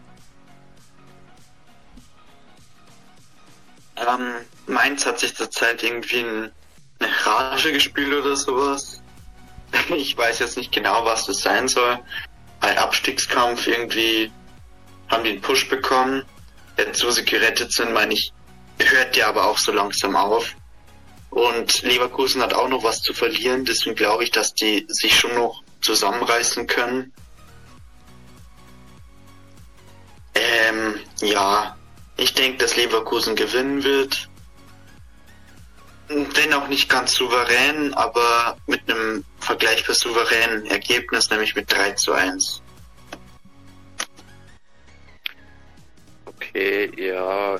[4.07, 4.35] Ähm,
[4.67, 6.51] Mainz hat sich zurzeit irgendwie ein,
[6.99, 9.01] eine Rage gespielt oder sowas.
[9.89, 11.99] Ich weiß jetzt nicht genau, was das sein soll.
[12.59, 14.31] Ein Abstiegskampf irgendwie
[15.09, 16.23] haben die einen Push bekommen.
[16.77, 18.33] Jetzt, wo sie gerettet sind, meine ich,
[18.79, 20.55] hört der aber auch so langsam auf.
[21.29, 25.35] Und Leverkusen hat auch noch was zu verlieren, deswegen glaube ich, dass die sich schon
[25.35, 27.13] noch zusammenreißen können.
[30.33, 31.77] Ähm, ja,
[32.19, 34.29] ich denke, dass Leverkusen gewinnen wird.
[36.07, 42.13] Wenn auch nicht ganz souverän, aber mit einem vergleichbar souveränen Ergebnis, nämlich mit 3 zu
[42.13, 42.61] 1.
[46.25, 47.59] Okay, ja.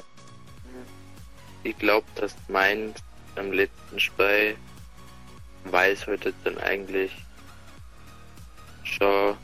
[1.64, 3.00] Ich glaube, dass Mainz
[3.36, 4.58] am letzten Spiel
[5.66, 7.12] weiß heute dann eigentlich
[8.84, 9.38] schon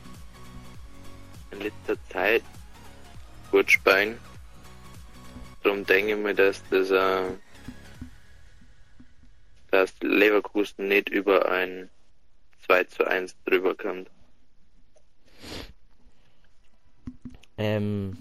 [1.52, 2.42] in letzter Zeit
[3.50, 4.18] gut spielen.
[5.66, 7.24] Darum denke ich mir, dass das, äh,
[9.72, 11.90] dass Leverkusen nicht über ein
[12.66, 14.08] 2 zu 1 drüber kommt.
[17.58, 18.16] Ähm,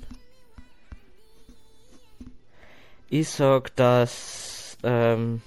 [3.11, 5.43] ich sag, dass ähm,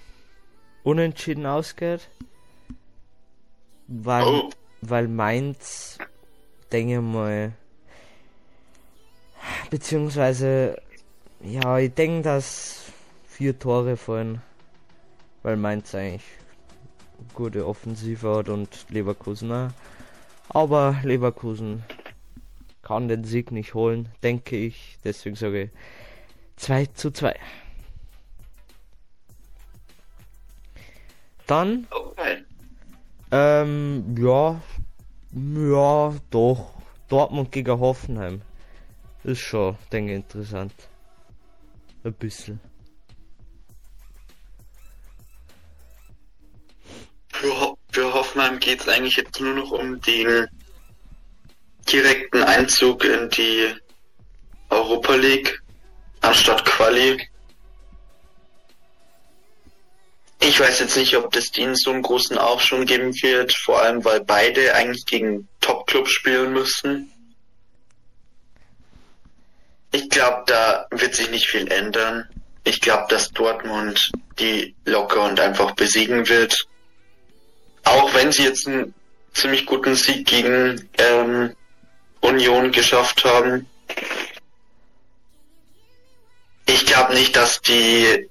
[0.85, 2.09] unentschieden ausgeht,
[3.89, 4.51] weil, Oh.
[4.83, 5.99] weil Mainz,
[6.71, 7.55] denke ich mal,
[9.69, 10.81] beziehungsweise,
[11.43, 12.93] ja, ich denke, dass
[13.27, 14.43] vier Tore fallen,
[15.43, 16.25] weil Mainz eigentlich
[17.35, 19.71] gute Offensive hat und Leverkusen auch.
[20.49, 21.85] Aber Leverkusen
[22.83, 24.99] kann den Sieg nicht holen, denke ich.
[25.05, 25.71] Deswegen sage ich
[26.57, 27.37] 2 zu 2.
[31.47, 32.45] Dann, Okay.
[33.31, 34.61] ähm, ja,
[35.33, 36.75] ja, doch.
[37.09, 38.43] Dortmund gegen Hoffenheim.
[39.25, 40.75] Ist schon, denke ich, interessant.
[42.09, 42.59] Ein bisschen.
[47.31, 50.49] Für, Ho für Hoffenheim geht es eigentlich jetzt nur noch um den
[51.87, 53.75] direkten Einzug in die
[54.71, 55.63] Europa League
[56.23, 57.29] anstatt Quali.
[60.41, 64.03] Ich weiß jetzt nicht, ob das denen so einen großen Aufschwung geben wird, vor allem
[64.07, 67.13] weil beide eigentlich gegen Top-Clubs spielen müssen.
[69.91, 72.29] Ich glaube, da wird sich nicht viel ändern.
[72.65, 76.67] Ich glaube, dass Dortmund die locker und einfach besiegen wird.
[77.85, 78.95] Auch wenn sie jetzt einen
[79.33, 81.55] ziemlich guten Sieg gegen ähm,
[82.21, 83.67] Union geschafft haben.
[86.67, 88.29] Ich glaube nicht, dass die,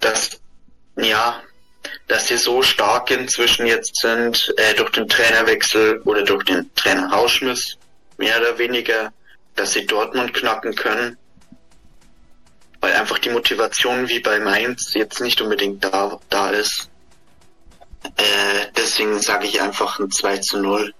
[0.00, 0.40] dass,
[0.96, 1.42] ja,
[2.08, 7.78] dass sie so stark inzwischen jetzt sind, äh, durch den Trainerwechsel oder durch den Trainerausschmiss,
[8.18, 9.12] mehr oder weniger,
[9.60, 11.18] dass sie Dortmund knacken können.
[12.80, 16.90] Weil einfach die Motivation wie bei Mainz jetzt nicht unbedingt da, da ist.
[18.16, 20.94] Äh, deswegen sage ich einfach ein 2 zu 0.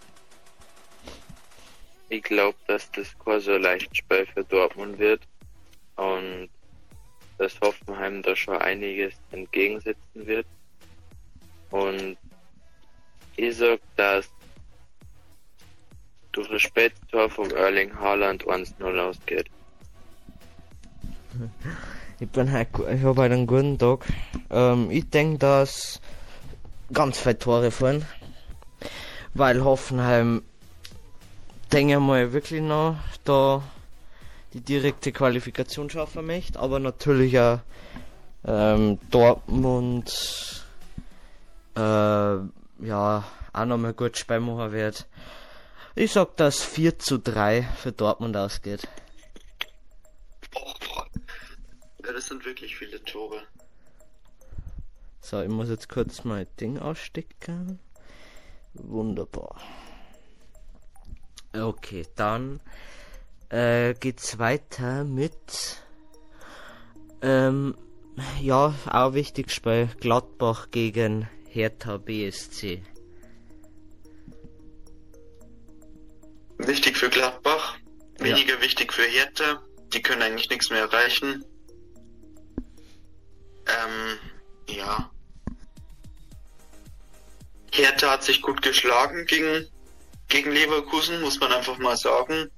[2.11, 5.23] Ich glaube, dass das kein so leicht Spiel für Dortmund wird
[5.97, 6.51] und
[7.39, 10.47] dass Hoffenheim da schon einiges entgegensetzen wird.
[11.71, 12.19] Und
[13.37, 14.29] ich sag, dass
[16.33, 19.47] durch das Spättor vom Erling Haaland 1-0 ausgeht.
[22.19, 24.05] Ich bin halt, ich habe halt einen guten Tag.
[24.51, 26.01] Ähm, ich denke, dass
[26.93, 28.05] ganz viele Tore fallen.
[29.33, 30.43] Weil Hoffenheim,
[31.73, 33.63] denke ich mal, wirklich noch da
[34.53, 36.59] die direkte Qualifikation schaffen möchte.
[36.59, 37.61] Aber natürlich auch
[38.45, 40.65] ähm, Dortmund,
[41.77, 45.07] äh, ja, auch nochmal gut Spiel machen wird.
[45.95, 48.89] Ich sag, dass 4 zu 3 für Dortmund ausgeht.
[52.05, 53.43] Ja, das sind wirklich viele Tore.
[55.21, 57.79] So, ich muss jetzt kurz mein Ding ausstecken.
[58.75, 59.61] Wunderbar.
[61.53, 62.61] Okay, dann
[63.49, 65.83] äh, geht's weiter mit
[67.23, 67.75] ähm,
[68.41, 72.83] ja, auch wichtig Spiel Gladbach gegen Hertha BSC.
[76.67, 77.77] Wichtig für Gladbach,
[78.19, 78.61] weniger ja.
[78.61, 79.63] wichtig für Hertha.
[79.93, 81.45] Die können eigentlich nichts mehr erreichen.
[83.67, 84.19] Ähm,
[84.69, 85.11] ja.
[87.73, 89.67] Hertha hat sich gut geschlagen gegen,
[90.29, 92.51] gegen Leverkusen, muss man einfach mal sagen.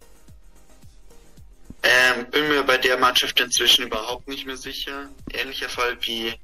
[1.84, 5.10] Ähm, bin mir bei der Mannschaft inzwischen überhaupt nicht mehr sicher.
[5.32, 6.34] Ähnlicher Fall wie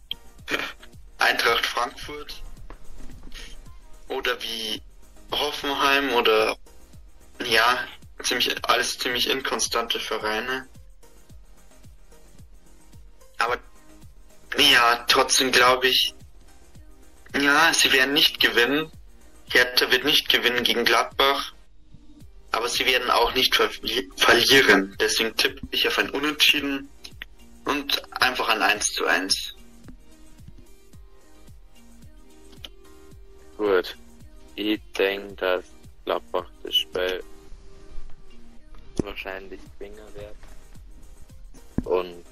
[1.19, 2.43] Eintracht Frankfurt
[4.09, 4.81] oder wie
[5.33, 6.57] Hoffenheim oder
[7.45, 7.87] ja,
[8.23, 10.69] ziemlich alles ziemlich inkonstante Vereine.
[13.39, 13.59] Aber
[14.59, 16.15] ja, trotzdem glaube ich,
[17.41, 18.91] ja, sie werden nicht gewinnen.
[19.51, 21.53] Hertha wird nicht gewinnen gegen Gladbach.
[22.51, 23.71] Aber sie werden auch nicht ver
[24.17, 24.97] verlieren.
[24.99, 26.89] Deswegen tippe ich auf ein Unentschieden
[27.67, 29.55] und einfach ein 1 zu 1.
[33.59, 33.97] Gut.
[34.55, 35.65] Ich denke, dass
[36.09, 37.23] Gladbach das Spiel
[39.03, 40.37] wahrscheinlich gewinnen wird.
[41.85, 42.25] Und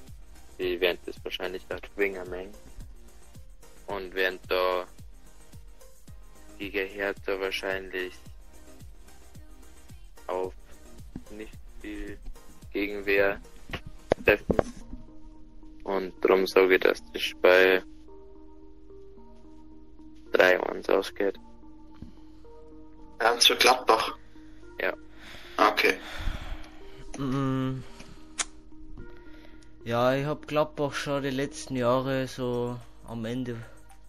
[0.57, 2.55] sie werden das wahrscheinlich auch gewinnen mengen.
[3.85, 4.87] Und werden da
[6.57, 8.15] gegen Hertha wahrscheinlich
[10.25, 10.55] auf
[11.29, 12.17] nicht viel
[12.73, 13.39] Gegenwehr
[14.25, 14.57] treffen.
[15.83, 17.83] Und darum sage ich, dass das Spiel
[20.33, 21.37] 3-1 ausgeht.
[23.19, 24.15] Ernst für Gladbach?
[24.81, 24.93] Ja.
[25.57, 25.97] Okay.
[27.17, 27.83] Mm.
[29.83, 33.55] Ja, ich habe Gladbach schon die letzten Jahre so am Ende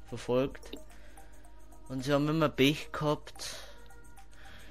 [0.08, 0.72] verfolgt.
[1.88, 3.56] Und sie haben immer Pech gehabt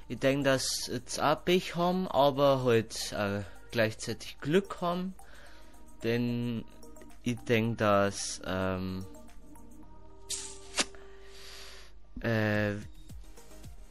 [0.09, 5.13] ich denke, dass jetzt auch Pech haben, aber halt auch gleichzeitig Glück haben.
[6.03, 6.63] Denn
[7.23, 9.05] ich denke, dass ähm,
[12.21, 12.75] äh,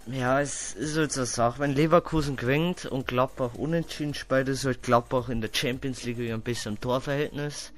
[0.06, 4.64] ja, es ist halt so eine Sache, wenn Leverkusen gewinnt und Gladbach unentschieden spielt, ist
[4.64, 7.72] halt Gladbach in der Champions League ein bisschen Torverhältnis.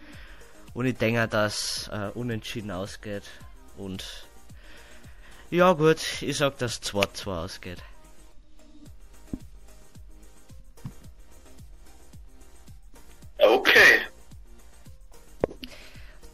[0.74, 3.24] Und ich denke, dass äh, unentschieden ausgeht.
[3.76, 4.04] Und
[5.50, 7.78] ja gut, ich sag, dass 2-2 ausgeht.
[13.38, 14.00] Okay.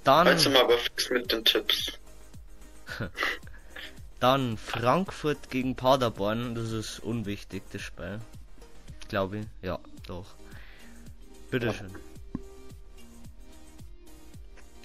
[0.03, 0.27] Dann.
[0.27, 1.93] Also mal aber fix mit den Tipps.
[4.25, 8.21] Dann Frankfurt gegen Paderborn, das ist unwichtig, das Spiel.
[9.11, 9.47] Glaube ich.
[9.61, 10.25] Ja, doch.
[11.51, 11.95] Bitteschön.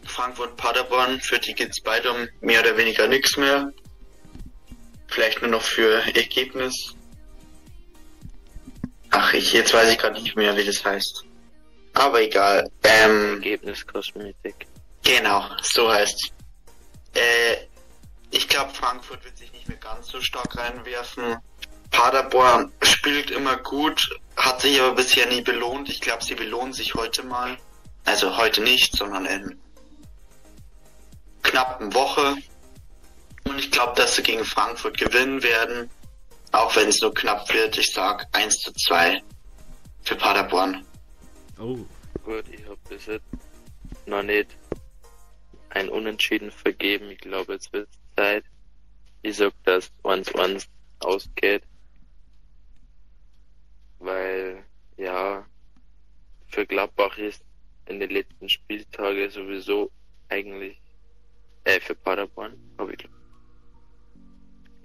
[0.04, 3.72] Frankfurt, Paderborn, für die geht's beide um mehr oder weniger nichts mehr.
[5.08, 6.94] Vielleicht nur noch für Ergebnis.
[9.12, 11.24] Ach, ich, jetzt weiß ich gerade nicht mehr, wie das heißt.
[11.94, 12.70] Aber egal.
[12.84, 14.68] Ähm, Ergebniskosmetik.
[15.02, 16.34] Genau, so heißt
[17.14, 17.68] äh,
[18.32, 21.38] Ich glaube, Frankfurt wird sich nicht mehr ganz so stark reinwerfen.
[21.92, 25.90] Paderborn spielt immer gut, hat sich aber bisher nie belohnt.
[25.90, 27.58] Ich glaube, sie belohnen sich heute mal.
[28.06, 29.60] Also heute nicht, sondern in
[31.44, 32.36] knappen Woche.
[33.46, 35.90] Und ich glaube, dass sie gegen Frankfurt gewinnen werden.
[36.52, 37.78] Auch wenn es nur knapp wird.
[37.78, 39.22] Ich sag 1 zu 2
[40.04, 40.86] für Paderborn.
[41.60, 41.78] Oh.
[42.24, 43.26] Gut, ich habe bis jetzt
[44.06, 44.56] noch nicht
[45.70, 47.10] ein Unentschieden vergeben.
[47.12, 48.43] Ich glaube, jetzt wird Zeit.
[49.22, 50.67] Ich sag, dass 1-1
[50.99, 51.63] ausgeht.
[53.99, 54.63] Weil,
[54.97, 55.45] ja,
[56.47, 57.43] für Gladbach ist
[57.86, 59.89] in den letzten Spieltagen sowieso
[60.30, 60.78] eigentlich,
[61.63, 63.07] äh, für Paderborn, habe ich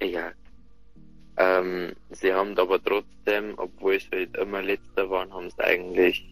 [0.00, 0.34] Egal.
[1.36, 6.24] Ähm, sie haben aber trotzdem, obwohl sie halt immer letzter waren, haben sie eigentlich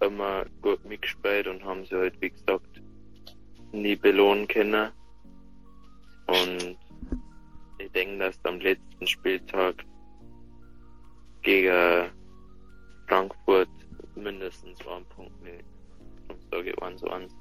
[0.00, 2.82] immer gut mitgespielt und haben sie halt, wie gesagt,
[3.72, 4.90] nie belohnen können.
[6.26, 6.76] Und
[7.78, 9.84] ich denke, dass am letzten Spieltag
[11.42, 12.10] gegen
[13.08, 13.68] Frankfurt
[14.14, 15.64] mindestens einen Punkt nehmen.
[16.28, 17.32] Und sage ich 1 zu 1.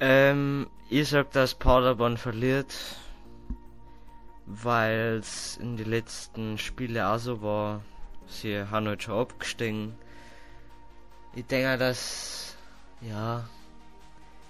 [0.00, 2.74] Ähm, ich sag, dass Paderborn verliert,
[4.46, 7.82] weil es in den letzten Spielen auch so war.
[8.26, 9.94] Sie haben halt schon abgestiegen.
[11.34, 12.56] Ich denke, dass,
[13.00, 13.48] ja,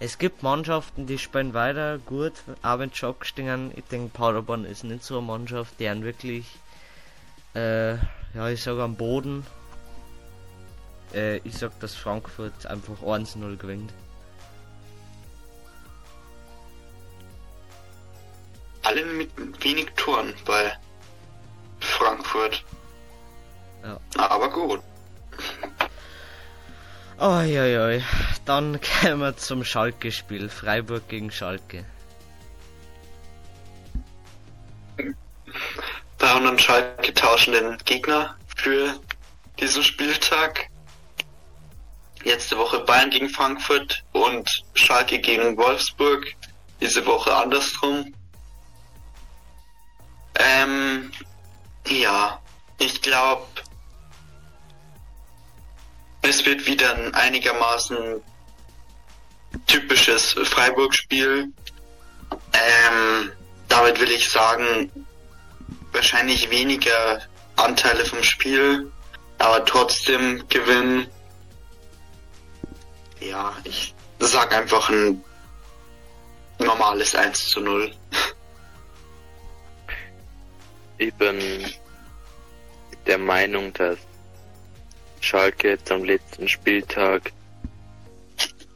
[0.05, 4.85] es gibt Mannschaften, die spielen weiter gut, auch wenn sie abgestiegen Ich denke, Paderborn ist
[4.85, 6.45] nicht so eine Mannschaft, deren wirklich,
[7.55, 9.47] äh, ja, ich sage am Boden.
[11.15, 13.95] Äh, ich sag, dass Frankfurt einfach 1-0 gewinnt.
[18.83, 19.31] Alle mit
[19.65, 20.77] wenig Toren bei
[21.81, 22.63] Frankfurt.
[23.83, 23.99] Ja.
[24.19, 24.83] Aber gut.
[27.19, 28.03] Uiuiui.
[28.45, 30.49] Dann kommen wir zum Schalke-Spiel.
[30.49, 31.85] Freiburg gegen Schalke.
[36.19, 38.99] Bayern und Schalke tauschen den Gegner für
[39.61, 40.69] diesen Spieltag.
[42.25, 46.35] Letzte Woche Bayern gegen Frankfurt und Schalke gegen Wolfsburg.
[46.81, 48.15] Diese Woche andersrum.
[50.37, 51.13] Ähm,
[51.87, 52.41] ja,
[52.79, 53.47] ich glaube,
[56.25, 58.23] es wird wieder ein einigermaßen
[59.67, 61.53] typisches Freiburg-Spiel.
[62.53, 63.33] Ähm,
[63.69, 64.91] damit will ich sagen,
[65.93, 67.21] wahrscheinlich weniger
[67.57, 68.91] Anteile vom Spiel,
[69.39, 71.07] aber trotzdem gewinnen.
[73.21, 75.23] Ja, ich sag einfach ein
[76.59, 77.93] normales 1 zu 0.
[80.99, 81.65] Ich bin
[83.07, 83.99] der Meinung, dass
[85.25, 87.33] Schalke jetzt am letzten Spieltag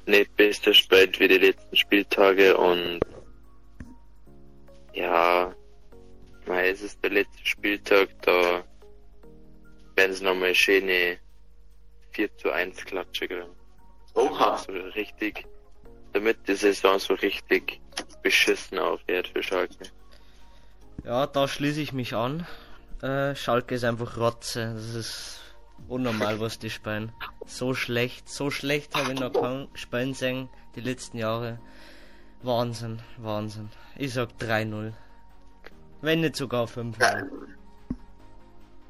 [0.07, 3.01] nicht besser spielt wie die letzten Spieltage und
[4.95, 5.55] ja,
[6.47, 8.65] es ist der letzte Spieltag, da
[9.95, 11.19] werden sie nochmal schöne
[12.13, 13.51] 4 zu 1 Klatsche kriegen.
[14.15, 14.57] Oha.
[14.57, 15.47] So richtig,
[16.15, 17.81] damit die Saison so richtig
[18.23, 19.85] beschissen aufhört für Schalke.
[21.05, 22.47] Ja, da schließe ich mich an.
[23.03, 24.73] Äh, Schalke ist einfach Rotze.
[24.75, 25.41] Das ist
[25.89, 27.13] unnormal, was die spielen.
[27.47, 31.59] So schlecht, so schlecht habe ich noch keinen spielen sehen die letzten Jahre.
[32.43, 33.71] Wahnsinn, Wahnsinn.
[33.97, 34.93] Ich sag 3-0.
[36.01, 37.29] Wenn nicht sogar 5-0.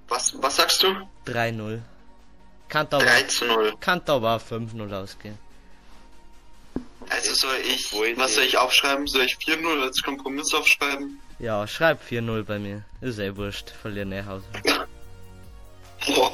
[0.08, 0.88] Was, was sagst du?
[1.26, 1.80] 3-0.
[2.68, 3.76] Kann aber, 3 zu 0.
[3.80, 5.38] kann aber auch 5-0 ausgehen.
[7.08, 9.06] Also soll ich, was soll ich aufschreiben?
[9.06, 11.18] Soll ich 4-0 als Kompromiss aufschreiben?
[11.38, 12.84] Ja, schreib 4-0 bei mir.
[13.00, 13.70] Ist eh wurscht.
[13.70, 14.42] Verlieren eh Haus.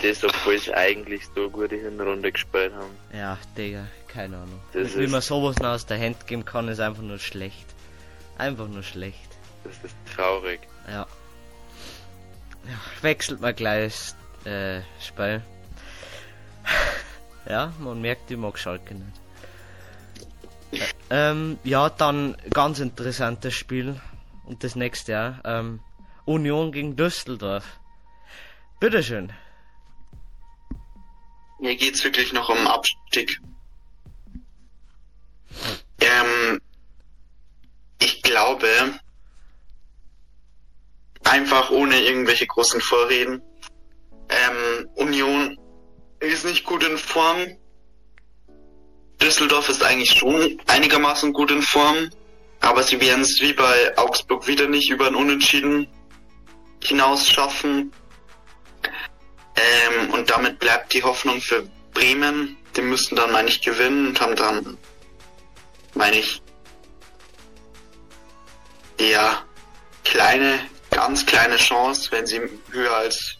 [0.04, 2.94] Das, obwohl sie eigentlich so eine gute Hinrunde gespielt haben.
[3.14, 4.60] Ja, Digga, keine Ahnung.
[4.74, 7.64] Das Wie man sowas noch aus der Hand geben kann, ist einfach nur schlecht.
[8.36, 9.30] Einfach nur schlecht.
[9.64, 10.60] Das ist traurig.
[10.86, 11.06] Ja.
[12.68, 14.12] ja wechselt mal gleich
[14.44, 15.40] äh, Spiel.
[17.48, 20.84] ja, man merkt, ich mag Schalke nicht.
[21.08, 23.98] Ähm, ja, dann ganz interessantes Spiel.
[24.44, 25.40] Und das nächste Jahr.
[25.44, 25.80] Ähm,
[26.26, 27.64] Union gegen Düsseldorf.
[28.80, 29.32] Bitteschön.
[31.60, 33.40] Hier geht's wirklich noch um Abstieg.
[36.00, 36.60] Ähm,
[38.00, 38.68] ich glaube,
[41.24, 43.42] einfach ohne irgendwelche großen Vorreden,
[44.28, 45.58] ähm, Union
[46.20, 47.56] ist nicht gut in Form.
[49.20, 52.10] Düsseldorf ist eigentlich schon einigermaßen gut in Form,
[52.60, 55.86] aber sie werden es wie bei Augsburg wieder nicht über ein Unentschieden
[56.82, 57.92] hinaus schaffen.
[59.56, 62.56] Ähm, und damit bleibt die Hoffnung für Bremen.
[62.76, 64.78] Die müssten dann, meine ich, gewinnen und haben dann,
[65.94, 66.42] meine ich,
[68.98, 69.44] eher
[70.04, 70.58] kleine,
[70.90, 72.40] ganz kleine Chance, wenn sie
[72.70, 73.36] höher als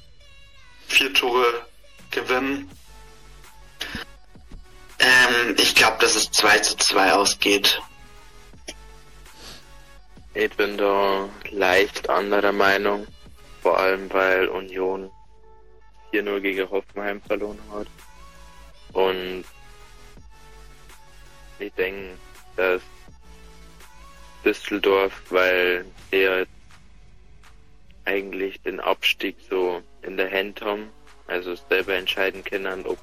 [0.86, 1.66] vier Tore
[2.10, 2.70] gewinnen.
[4.98, 7.80] Ähm, ich glaube, dass es 2 zu 2 ausgeht.
[10.34, 13.06] Ich bin da leicht anderer Meinung.
[13.62, 15.10] Vor allem, weil Union
[16.14, 17.86] 4-0 gegen Hoffenheim verloren hat.
[18.92, 19.44] Und
[21.58, 22.16] ich denke,
[22.56, 22.82] dass
[24.44, 26.46] Düsseldorf, weil der
[28.04, 30.90] eigentlich den Abstieg so in der Hand haben,
[31.26, 32.98] also selber entscheiden können, ob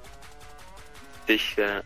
[1.27, 1.83] sicher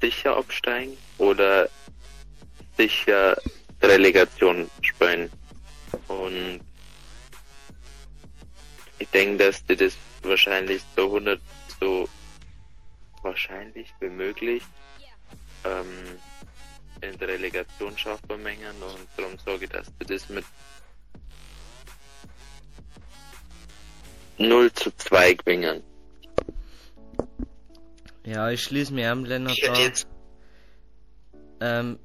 [0.00, 1.68] sicher absteigen oder
[2.76, 3.36] sicher
[3.82, 5.30] Relegation spielen.
[6.08, 6.60] Und
[9.00, 11.40] ich denke, dass die das wahrscheinlich so 100
[11.80, 12.08] so
[13.22, 14.62] wahrscheinlich wie möglich
[15.64, 15.86] ähm,
[17.00, 20.44] in der Relegation schaffen mengen und darum ich, dass die das mit
[24.38, 25.82] 0 zu 2 gewinnen.
[28.24, 30.06] Ja, ich schließe mir am Lennart jetzt,
[31.62, 31.98] Ähm,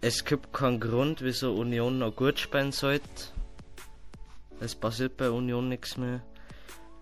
[0.00, 3.35] es gibt keinen Grund, wieso Union noch gut spielen sollte.
[4.60, 6.20] Es passiert bei Union nichts mehr.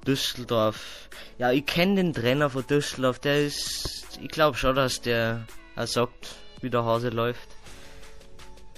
[0.07, 1.09] Düsseldorf.
[1.39, 3.19] Ja, ich kenne den Trainer von Düsseldorf.
[3.21, 4.19] Der ist.
[4.21, 5.47] Ich glaube schon, dass der
[5.77, 7.49] er sagt, wie der Hase läuft.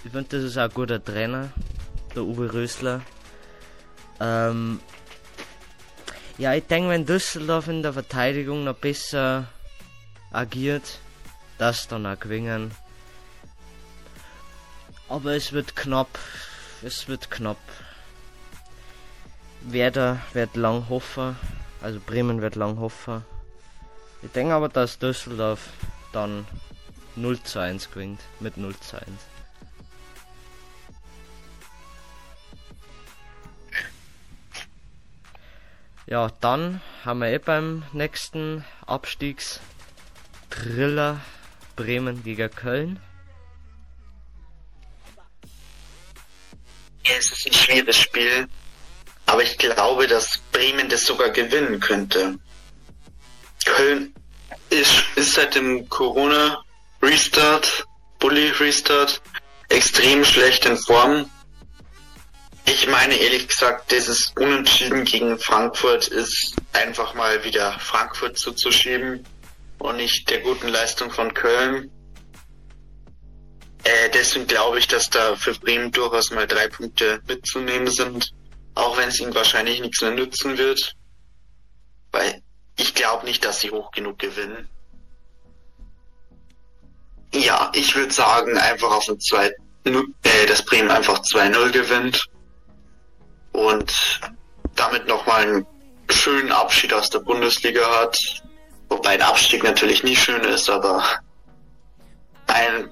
[0.04, 1.50] Ich finde, das ist auch ein guter Trainer.
[2.14, 3.02] Der Uwe Rösler.
[4.20, 4.80] Ähm,
[6.38, 9.48] ja, ich denke, wenn Düsseldorf in der Verteidigung noch besser
[10.32, 11.00] agiert,
[11.58, 12.70] das dann auch gewinnen.
[15.08, 16.18] Aber es wird knapp.
[16.82, 17.58] Es wird knapp.
[19.68, 21.36] Werder wird lang hoffen,
[21.82, 23.24] also Bremen wird lang hoffen.
[24.22, 25.70] Ich denke aber, dass Düsseldorf
[26.12, 26.46] dann
[27.16, 29.08] 0 zu 1 gewinnt, mit 0 zu 1.
[36.06, 41.20] Ja, dann haben wir eh beim nächsten Abstiegstriller
[41.74, 43.00] Bremen gegen Köln.
[47.02, 48.46] Es ist ein schwieriges Spiel,
[49.26, 52.38] aber ich glaube, dass Bremen das sogar gewinnen könnte.
[53.64, 54.14] Köln
[54.70, 56.62] ist, ist seit dem Corona
[57.02, 57.84] Restart,
[58.18, 59.20] Bully Restart,
[59.68, 61.28] extrem schlecht in Form.
[62.64, 69.24] Ich meine ehrlich gesagt, dieses Unentschieden gegen Frankfurt ist einfach mal wieder Frankfurt zuzuschieben
[69.78, 71.90] und nicht der guten Leistung von Köln.
[73.84, 78.32] Äh, deswegen glaube ich, dass da für Bremen durchaus mal drei Punkte mitzunehmen sind,
[78.76, 80.94] auch wenn es ihnen wahrscheinlich nichts mehr nützen wird.
[82.12, 82.42] Weil
[82.76, 84.68] ich glaube nicht, dass sie hoch genug gewinnen.
[87.34, 92.24] Ja, ich würde sagen, einfach auf ein 2, äh, dass Bremen einfach 2-0 gewinnt
[93.52, 94.20] und
[94.74, 95.66] damit nochmal einen
[96.10, 98.16] schönen Abschied aus der Bundesliga hat.
[98.88, 101.02] Wobei ein Abstieg natürlich nie schön ist, aber
[102.46, 102.90] ein,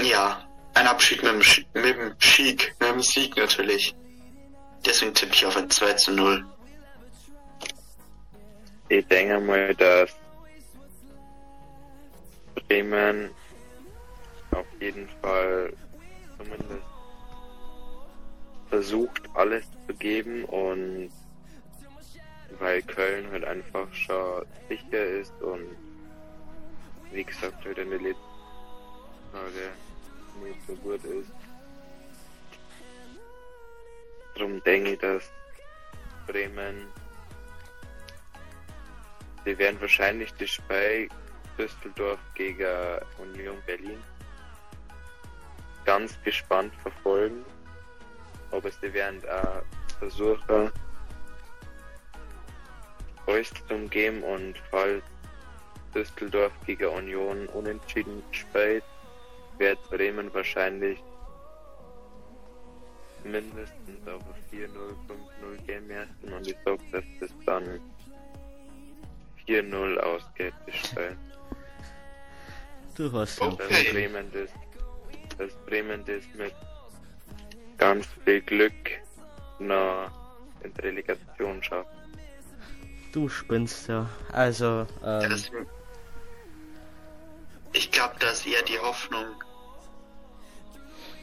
[0.00, 3.94] ja, ein Abschied mit dem, mit dem Sieg, mit dem Sieg natürlich.
[4.84, 6.44] Deswegen tippe ich auf ein 2 zu 0.
[8.88, 10.10] Ich denke mal, dass
[12.66, 13.30] Bremen
[14.50, 15.72] auf jeden Fall
[16.38, 16.82] zumindest
[18.68, 21.10] versucht alles zu geben und
[22.58, 25.76] weil Köln halt einfach schon sicher ist und
[27.12, 28.20] wie gesagt halt in der letzten
[29.32, 29.70] Tage
[30.44, 31.39] nicht so gut ist.
[34.40, 35.30] Darum denke ich, dass
[36.26, 36.86] Bremen
[39.44, 41.10] sie werden wahrscheinlich das Spiel
[41.58, 42.66] Düsseldorf gegen
[43.18, 44.02] Union Berlin
[45.84, 47.44] ganz gespannt verfolgen.
[48.50, 49.62] Aber sie werden auch
[49.98, 50.72] versuchen,
[53.26, 55.04] alles zu umgehen und falls
[55.94, 58.84] Düsseldorf gegen Union unentschieden spielt,
[59.58, 60.98] wird Bremen wahrscheinlich
[63.24, 67.80] mindestens auf 4-0, 5-0 gehen müssen und ich sag, dass das dann
[69.46, 71.16] 4-0 ausgeht, das Spiel.
[72.96, 73.50] Du hast ja.
[73.50, 74.50] Dass Bremen das,
[75.38, 76.54] dass Bremen das mit
[77.78, 78.90] ganz viel Glück
[79.58, 80.10] noch
[80.62, 81.88] in die Relegation schafft.
[83.12, 84.08] Du spinnst ja.
[84.32, 85.50] Also, ähm, Das,
[87.72, 89.26] ich glaube, da ist eher die Hoffnung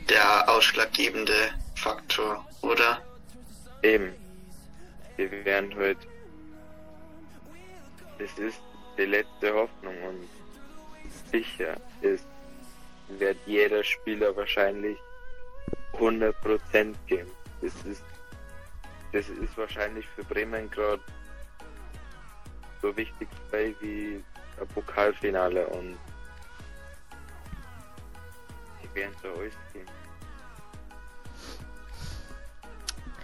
[0.09, 1.33] der ausschlaggebende
[1.77, 3.01] Faktor, oder?
[3.83, 4.13] Eben.
[5.15, 5.97] Wir werden halt.
[8.17, 8.59] Es ist
[8.97, 10.27] die letzte Hoffnung und
[11.31, 12.25] sicher ist,
[13.07, 14.97] wird jeder Spieler wahrscheinlich
[15.93, 17.31] 100% geben.
[17.61, 18.03] Das ist,
[19.13, 21.01] das ist wahrscheinlich für Bremen gerade
[22.81, 24.23] so wichtig bei wie
[24.59, 25.95] ein Pokalfinale und
[28.81, 29.96] die werden so alles geben.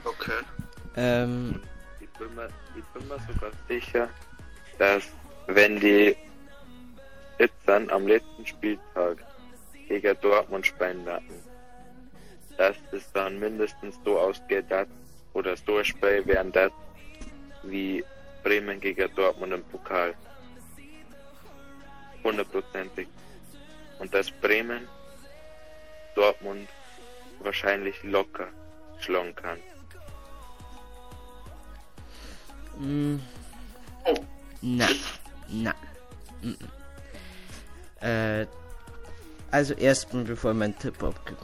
[0.04, 0.42] Okay.
[0.96, 1.62] ähm,
[2.00, 4.10] Ich bin mir, ich bin mir sogar sicher,
[4.78, 5.04] dass
[5.48, 6.16] wenn die
[7.40, 9.18] jetzt dann am letzten Spieltag
[9.88, 11.44] gegen Dortmund spielen werden,
[12.58, 14.88] dass es dann mindestens so ausgeht, dass,
[15.34, 16.72] oder so ein Spiel werden das
[17.64, 18.04] wie
[18.44, 20.14] Bremen gegen Dortmund im Pokal.
[22.24, 23.08] Hundertprozentig.
[24.00, 24.88] Und dass Bremen
[26.16, 26.68] Dortmund
[27.40, 28.48] wahrscheinlich locker
[29.00, 29.58] schlagen kann.
[32.80, 33.20] Mh,
[34.62, 34.88] na,
[35.50, 35.76] na.
[36.42, 38.06] mm, mm.
[38.06, 38.48] Äh,
[39.52, 41.38] also erstmal, bevor meinen Tipp abgebe.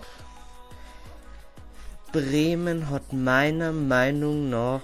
[2.12, 4.82] Bremen hat meiner Meinung nach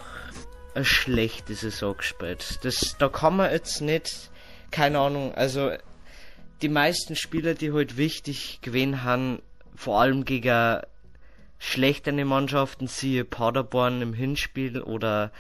[0.76, 2.60] eine schlechte Saison gespielt.
[2.64, 4.30] Das, da kann man jetzt nicht,
[4.70, 5.72] keine Ahnung, also
[6.62, 9.42] die meisten Spieler, die heute halt wichtig gewesen haben,
[9.76, 10.82] vor allem gegen
[11.58, 15.32] schlechtere Mannschaften, siehe Paderborn im Hinspiel oder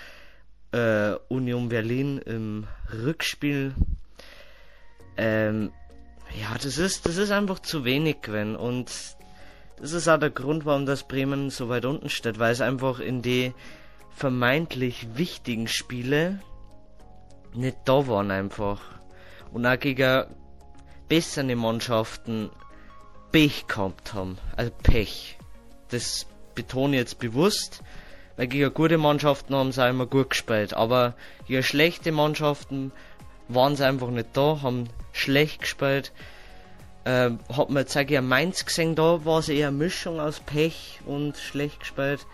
[0.75, 3.73] äh, Union Berlin im Rückspiel.
[5.15, 5.71] Ähm,
[6.39, 8.91] ja, das ist, das ist einfach zu wenig gewesen und
[9.79, 12.99] das ist auch der Grund, warum das Bremen so weit unten steht, weil es einfach
[12.99, 13.53] in die
[14.15, 16.39] vermeintlich wichtigen Spiele
[17.53, 18.81] nicht da waren einfach.
[19.53, 20.25] Und auch gegen
[21.07, 22.49] bessere Mannschaften
[23.31, 24.37] Pech gehabt haben.
[24.57, 25.37] Also Pech.
[25.89, 27.81] Das betone ich jetzt bewusst.
[28.37, 30.73] Weil gegen gute Mannschaften haben sie auch immer gut gespielt.
[30.73, 31.13] Aber
[31.47, 32.91] gegen schlechte Mannschaften
[33.47, 36.11] waren sie einfach nicht da, haben schlecht gespielt.
[37.05, 40.39] Ähm, hat man jetzt auch gegen Mainz gesehen, da war es eher eine Mischung aus
[40.39, 42.25] Pech und schlecht gespielt.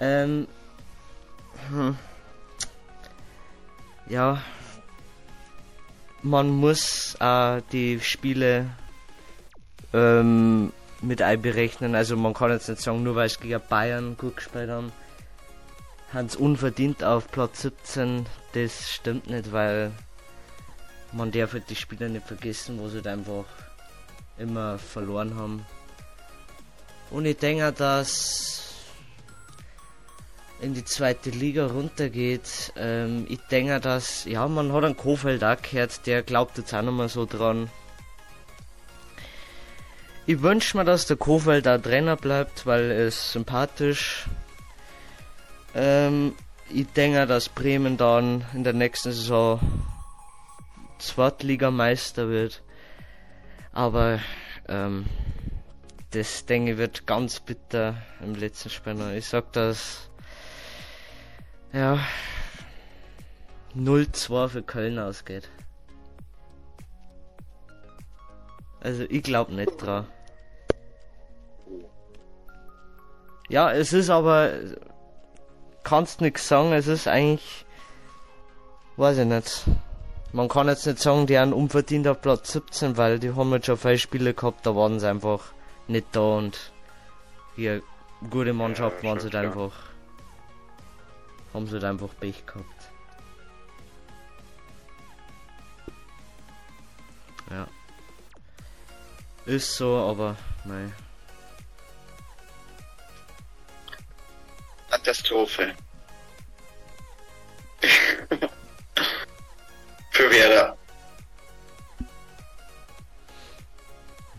[0.00, 0.48] Ähm,
[1.70, 1.96] hm.
[4.08, 4.42] Ja,
[6.22, 8.70] man muss äh, die Spiele
[9.92, 11.94] ähm, mit einberechnen.
[11.94, 14.92] Also man kann jetzt nicht sagen, nur weil es gegen Bayern gut gespielt haben,
[16.14, 18.26] haben sie unverdient auf Platz 17.
[18.52, 19.90] Das stimmt nicht, weil
[21.12, 23.44] man darf halt die Spieler nicht vergessen, wo sie halt einfach
[24.38, 25.66] immer verloren haben.
[27.10, 28.62] Und ich denke, dass
[30.60, 32.72] in die zweite Liga runtergeht.
[32.76, 36.82] Ähm, ich denke, dass, ja, man hat einen Kofeld auch gehört, der glaubt jetzt auch
[36.82, 37.70] noch mal so dran.
[40.26, 44.26] Ich wünsche mir, dass der Kofeld da Trainer bleibt, weil er ist sympathisch.
[45.74, 46.34] Ähm,
[46.70, 49.60] ich denke, dass Bremen dann in der nächsten Saison
[50.98, 52.62] Zweitligameister wird.
[53.72, 54.20] Aber
[54.68, 55.06] ähm,
[56.10, 59.14] das denke ich wird ganz bitter im letzten Spiel.
[59.16, 60.08] Ich sag das
[61.72, 61.98] ja
[63.76, 65.48] 0-2 für Köln ausgeht.
[68.80, 70.06] Also ich glaube nicht dran.
[73.48, 74.52] Ja, es ist aber
[75.84, 77.64] kannst nix sagen, es ist eigentlich
[78.96, 79.64] weiß ich nicht.
[80.32, 83.66] Man kann jetzt nicht sagen, die haben unverdient auf Platz 17, weil die haben jetzt
[83.66, 85.40] schon viele Spiele gehabt, da waren sie einfach
[85.86, 86.72] nicht da und
[87.56, 87.82] hier
[88.30, 89.72] gute Mannschaft ja, waren sie halt einfach
[91.52, 92.66] haben sie halt einfach Pech gehabt.
[97.50, 97.68] Ja.
[99.46, 100.92] Ist so, aber nein.
[104.94, 105.74] Katastrophe.
[110.10, 110.76] Für Werder.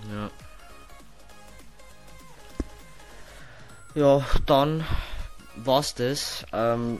[0.10, 0.32] Ja.
[3.96, 4.86] Ja, dann
[5.58, 6.46] war's das.
[6.54, 7.00] Ähm,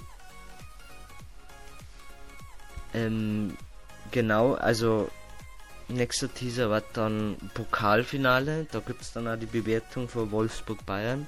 [2.94, 3.58] ähm,
[4.12, 5.10] genau, also
[5.88, 8.68] nächster Teaser war dann Pokalfinale.
[8.70, 11.26] Da gibt's dann auch die Bewertung von Wolfsburg Bayern.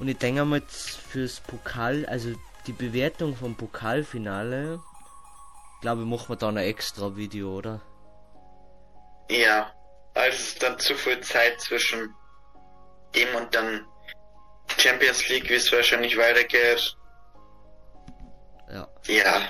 [0.00, 2.32] Und ich denke mal fürs Pokal, also
[2.66, 4.80] die Bewertung vom Pokalfinale,
[5.82, 7.82] glaube ich, machen wir dann ein extra Video, oder?
[9.30, 9.70] Ja,
[10.14, 12.14] also es ist dann zu viel Zeit zwischen
[13.14, 13.86] dem und dann
[14.78, 16.96] Champions League, wie es wahrscheinlich weitergeht.
[18.70, 18.88] Ja.
[19.06, 19.42] Ja.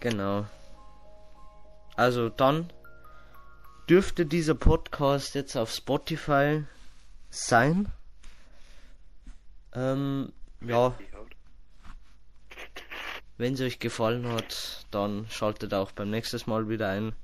[0.00, 0.44] Genau.
[1.96, 2.70] Also dann
[3.88, 6.64] dürfte dieser Podcast jetzt auf Spotify
[7.30, 7.90] sein.
[9.72, 10.94] Ähm, ja.
[13.38, 17.14] Wenn es euch gefallen hat, dann schaltet auch beim nächsten Mal wieder ein.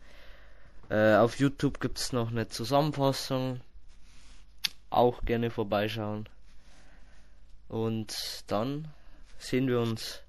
[0.88, 3.60] Äh, auf YouTube gibt es noch eine Zusammenfassung.
[4.88, 6.28] Auch gerne vorbeischauen.
[7.68, 8.88] Und dann
[9.38, 10.22] sehen wir uns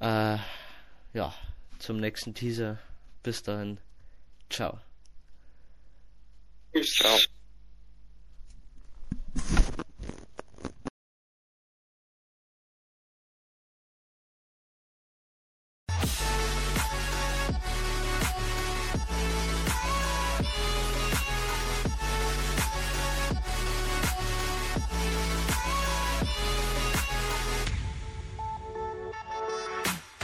[0.00, 0.36] äh,
[1.14, 1.34] ja,
[1.78, 2.78] zum nächsten Teaser.
[3.22, 3.78] Bis dahin.
[4.50, 4.80] Ciao.
[6.82, 7.18] Ciao.